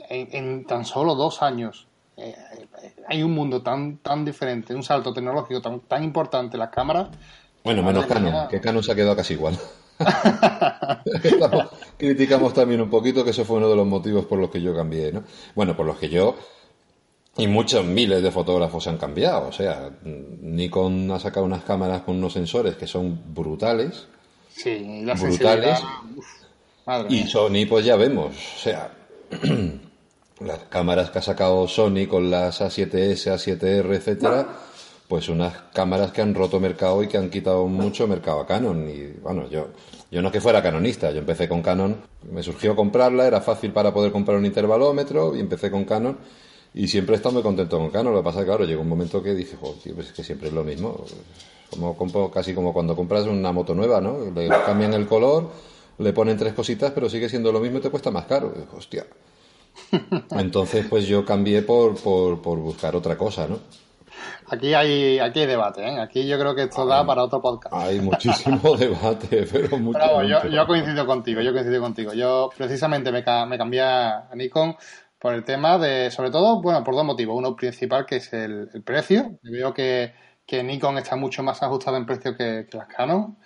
[0.09, 2.37] en, tan solo dos años eh,
[3.09, 7.09] hay un mundo tan tan diferente, un salto tecnológico tan, tan importante, las cámaras.
[7.65, 9.59] Bueno, menos Canon, que Canon se ha quedado casi igual.
[11.99, 14.75] criticamos también un poquito que eso fue uno de los motivos por los que yo
[14.77, 15.25] cambié, ¿no?
[15.57, 16.37] Bueno, por los que yo
[17.37, 19.49] y muchos miles de fotógrafos han cambiado.
[19.49, 24.07] O sea, Nikon ha sacado unas cámaras con unos sensores que son brutales.
[24.63, 25.79] Sí, brutales.
[27.09, 28.35] y Sony, pues ya vemos.
[28.57, 28.93] O sea,
[30.41, 34.47] las cámaras que ha sacado Sony con las A7S, A7R, etcétera,
[35.09, 38.89] pues unas cámaras que han roto mercado y que han quitado mucho mercado a Canon.
[38.89, 39.69] Y bueno, yo,
[40.11, 41.97] yo no es que fuera canonista, yo empecé con Canon,
[42.31, 46.19] me surgió comprarla, era fácil para poder comprar un intervalómetro y empecé con Canon
[46.73, 48.13] y siempre he estado muy contento con Canon.
[48.13, 50.23] Lo que pasa es que, claro, llegó un momento que dije, joder, pues es que
[50.23, 51.05] siempre es lo mismo.
[51.71, 54.31] Como casi como cuando compras una moto nueva, ¿no?
[54.35, 55.51] Le cambian el color,
[55.99, 58.53] le ponen tres cositas, pero sigue siendo lo mismo y te cuesta más caro.
[58.77, 59.07] hostia.
[60.31, 63.59] Entonces, pues yo cambié por, por, por buscar otra cosa, ¿no?
[64.49, 66.01] Aquí hay, aquí hay debate, ¿eh?
[66.01, 67.75] Aquí yo creo que esto da para otro podcast.
[67.75, 70.23] Hay muchísimo debate, pero mucho.
[70.23, 72.13] yo, yo, coincido contigo, yo coincido contigo.
[72.13, 74.77] Yo precisamente me, me cambié a Nikon
[75.21, 77.37] por el tema de, sobre todo, bueno, por dos motivos.
[77.37, 79.39] Uno principal que es el, precio.
[79.43, 80.13] Veo que,
[80.51, 83.37] que, Nikon está mucho más ajustado en precio que, que las Canon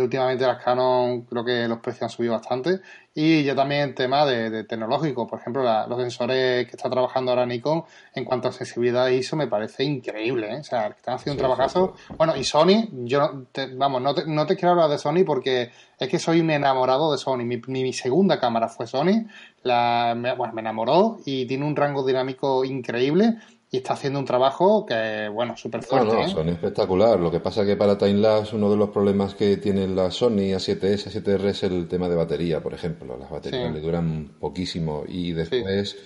[0.00, 2.80] últimamente las Canon creo que los precios han subido bastante.
[3.14, 7.84] Y ya también tema de, tecnológico, por ejemplo, los sensores que está trabajando ahora Nikon
[8.14, 10.54] en cuanto a sensibilidad ISO me parece increíble.
[10.54, 10.60] ¿eh?
[10.60, 11.94] O sea, están haciendo un trabajazo.
[12.16, 13.44] Bueno, y Sony, yo,
[13.76, 17.12] vamos, no te, no te quiero hablar de Sony porque es que soy un enamorado
[17.12, 17.44] de Sony.
[17.44, 19.26] Mi, mi segunda cámara fue Sony.
[19.62, 23.36] La, bueno, me enamoró y tiene un rango dinámico increíble
[23.74, 26.08] y está haciendo un trabajo que, bueno, súper fuerte.
[26.08, 26.28] No, no, ¿eh?
[26.28, 27.18] Sony espectacular.
[27.18, 31.10] Lo que pasa que para timelapse uno de los problemas que tiene la Sony A7S,
[31.10, 33.16] A7R es el tema de batería, por ejemplo.
[33.16, 35.96] Las baterías le duran poquísimo y después,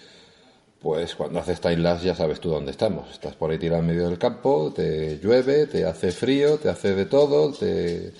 [0.81, 3.11] pues cuando haces timelapse ya sabes tú dónde estamos.
[3.11, 6.95] Estás por ahí tirado en medio del campo, te llueve, te hace frío, te hace
[6.95, 8.13] de todo, te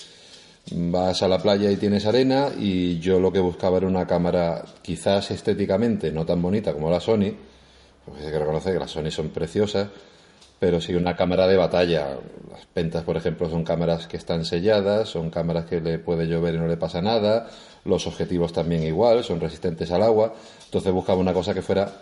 [0.73, 4.65] vas a la playa y tienes arena y yo lo que buscaba era una cámara
[4.83, 7.33] quizás estéticamente no tan bonita como la Sony,
[8.07, 9.89] pues hay que reconocer que las Sony son preciosas,
[10.59, 12.17] pero si una cámara de batalla,
[12.51, 16.55] las pentas, por ejemplo, son cámaras que están selladas, son cámaras que le puede llover
[16.55, 17.49] y no le pasa nada,
[17.85, 20.33] los objetivos también igual, son resistentes al agua,
[20.65, 21.93] entonces buscaba una cosa que fuera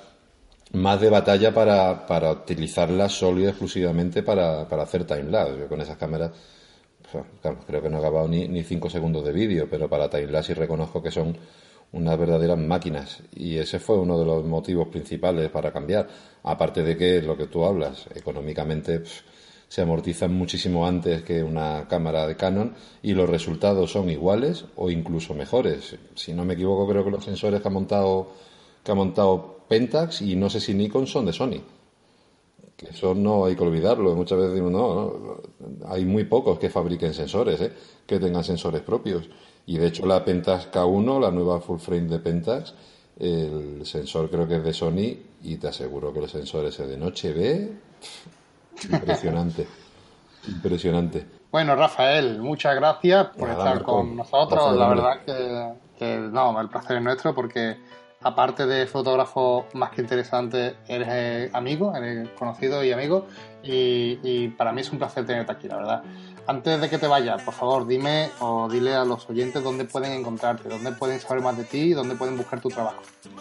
[0.72, 5.58] más de batalla para, para utilizarla solo y exclusivamente para, hacer timelapse.
[5.58, 6.32] Yo con esas cámaras,
[7.10, 7.24] pues,
[7.66, 10.58] creo que no he acabado ni, ni cinco segundos de vídeo, pero para timelapse sí
[10.58, 11.36] reconozco que son
[11.94, 13.22] unas verdaderas máquinas.
[13.34, 16.08] Y ese fue uno de los motivos principales para cambiar.
[16.42, 19.02] Aparte de que lo que tú hablas, económicamente
[19.68, 24.90] se amortizan muchísimo antes que una cámara de Canon y los resultados son iguales o
[24.90, 25.96] incluso mejores.
[26.14, 28.32] Si no me equivoco, creo que los sensores que ha montado,
[28.82, 31.62] que ha montado Pentax y no sé si Nikon son de Sony.
[32.76, 34.14] Que eso no hay que olvidarlo.
[34.16, 37.72] Muchas veces digo, no, no hay muy pocos que fabriquen sensores, ¿eh?
[38.04, 39.28] que tengan sensores propios.
[39.66, 42.74] Y de hecho la Pentax K1, la nueva full frame de Pentax,
[43.18, 46.96] el sensor creo que es de Sony y te aseguro que el sensor ese de
[46.96, 47.72] noche ve
[48.90, 49.66] impresionante.
[50.48, 51.26] impresionante.
[51.50, 54.76] Bueno, Rafael, muchas gracias por estar con nosotros.
[54.76, 57.76] La verdad que, no, el placer es nuestro porque
[58.22, 63.26] aparte de fotógrafo más que interesante, eres eh, amigo, eres conocido y amigo
[63.62, 66.02] y, y para mí es un placer tenerte aquí, la verdad.
[66.46, 70.12] Antes de que te vayas, por favor, dime o dile a los oyentes dónde pueden
[70.12, 73.00] encontrarte, dónde pueden saber más de ti y dónde pueden buscar tu trabajo.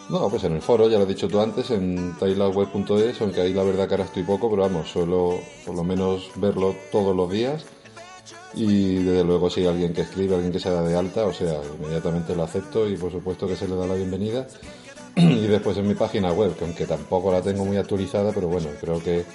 [0.09, 3.53] No, pues en el foro, ya lo he dicho tú antes, en tailandweb.es, aunque ahí
[3.53, 7.29] la verdad que ahora estoy poco, pero vamos, suelo por lo menos verlo todos los
[7.29, 7.65] días.
[8.53, 11.33] Y desde luego si hay alguien que escribe, alguien que se da de alta, o
[11.33, 14.47] sea, inmediatamente lo acepto y por supuesto que se le da la bienvenida.
[15.15, 18.69] y después en mi página web, que aunque tampoco la tengo muy actualizada, pero bueno,
[18.79, 19.25] creo que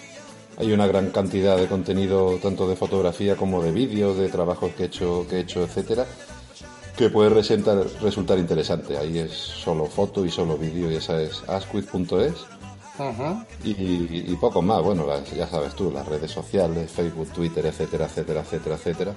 [0.59, 4.85] hay una gran cantidad de contenido, tanto de fotografía como de vídeo, de trabajos que
[4.85, 6.05] he hecho, que he hecho etcétera,
[6.97, 8.99] que puede resultar, resultar interesante.
[8.99, 12.35] Ahí es solo foto y solo vídeo, y esa es asquith.es.
[13.65, 15.07] y, poco más, bueno,
[15.37, 19.15] ya sabes tú, las redes sociales, Facebook, Twitter, etcétera, etcétera, etcétera, etcétera,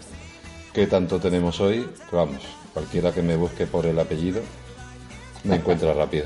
[0.71, 4.41] que tanto tenemos hoy, vamos, cualquiera que me busque por el apellido
[5.43, 6.25] me encuentra rápido.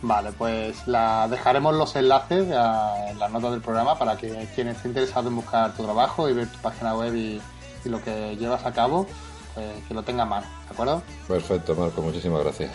[0.00, 4.88] Vale, pues la dejaremos los enlaces en las notas del programa para que quien esté
[4.88, 7.40] interesado en buscar tu trabajo y ver tu página web y,
[7.84, 9.06] lo que llevas a cabo,
[9.54, 11.02] pues que lo tenga a mano, ¿de acuerdo?
[11.26, 12.70] Perfecto, Marco, muchísimas gracias.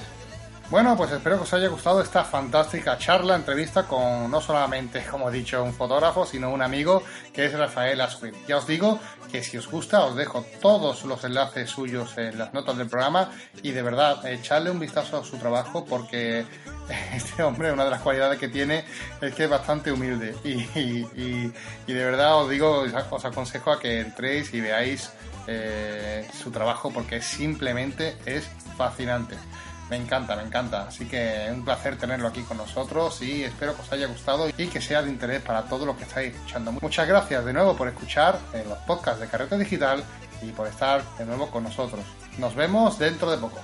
[0.69, 5.29] Bueno, pues espero que os haya gustado esta fantástica charla, entrevista con no solamente, como
[5.29, 8.33] he dicho, un fotógrafo, sino un amigo que es Rafael Aswin.
[8.47, 8.99] Ya os digo
[9.31, 13.29] que si os gusta os dejo todos los enlaces suyos en las notas del programa
[13.61, 16.45] y de verdad echarle un vistazo a su trabajo porque
[17.13, 18.83] este hombre una de las cualidades que tiene
[19.21, 24.53] es que es bastante humilde y, de verdad os digo, os aconsejo a que entréis
[24.53, 25.11] y veáis
[25.45, 28.47] eh, su trabajo porque simplemente es
[28.77, 29.35] fascinante.
[29.93, 30.87] Me encanta, me encanta.
[30.87, 34.65] Así que un placer tenerlo aquí con nosotros y espero que os haya gustado y
[34.65, 36.71] que sea de interés para todos los que estáis escuchando.
[36.71, 40.03] Muchas gracias de nuevo por escuchar los podcasts de Carreta Digital
[40.41, 42.03] y por estar de nuevo con nosotros.
[42.39, 43.59] Nos vemos dentro de poco.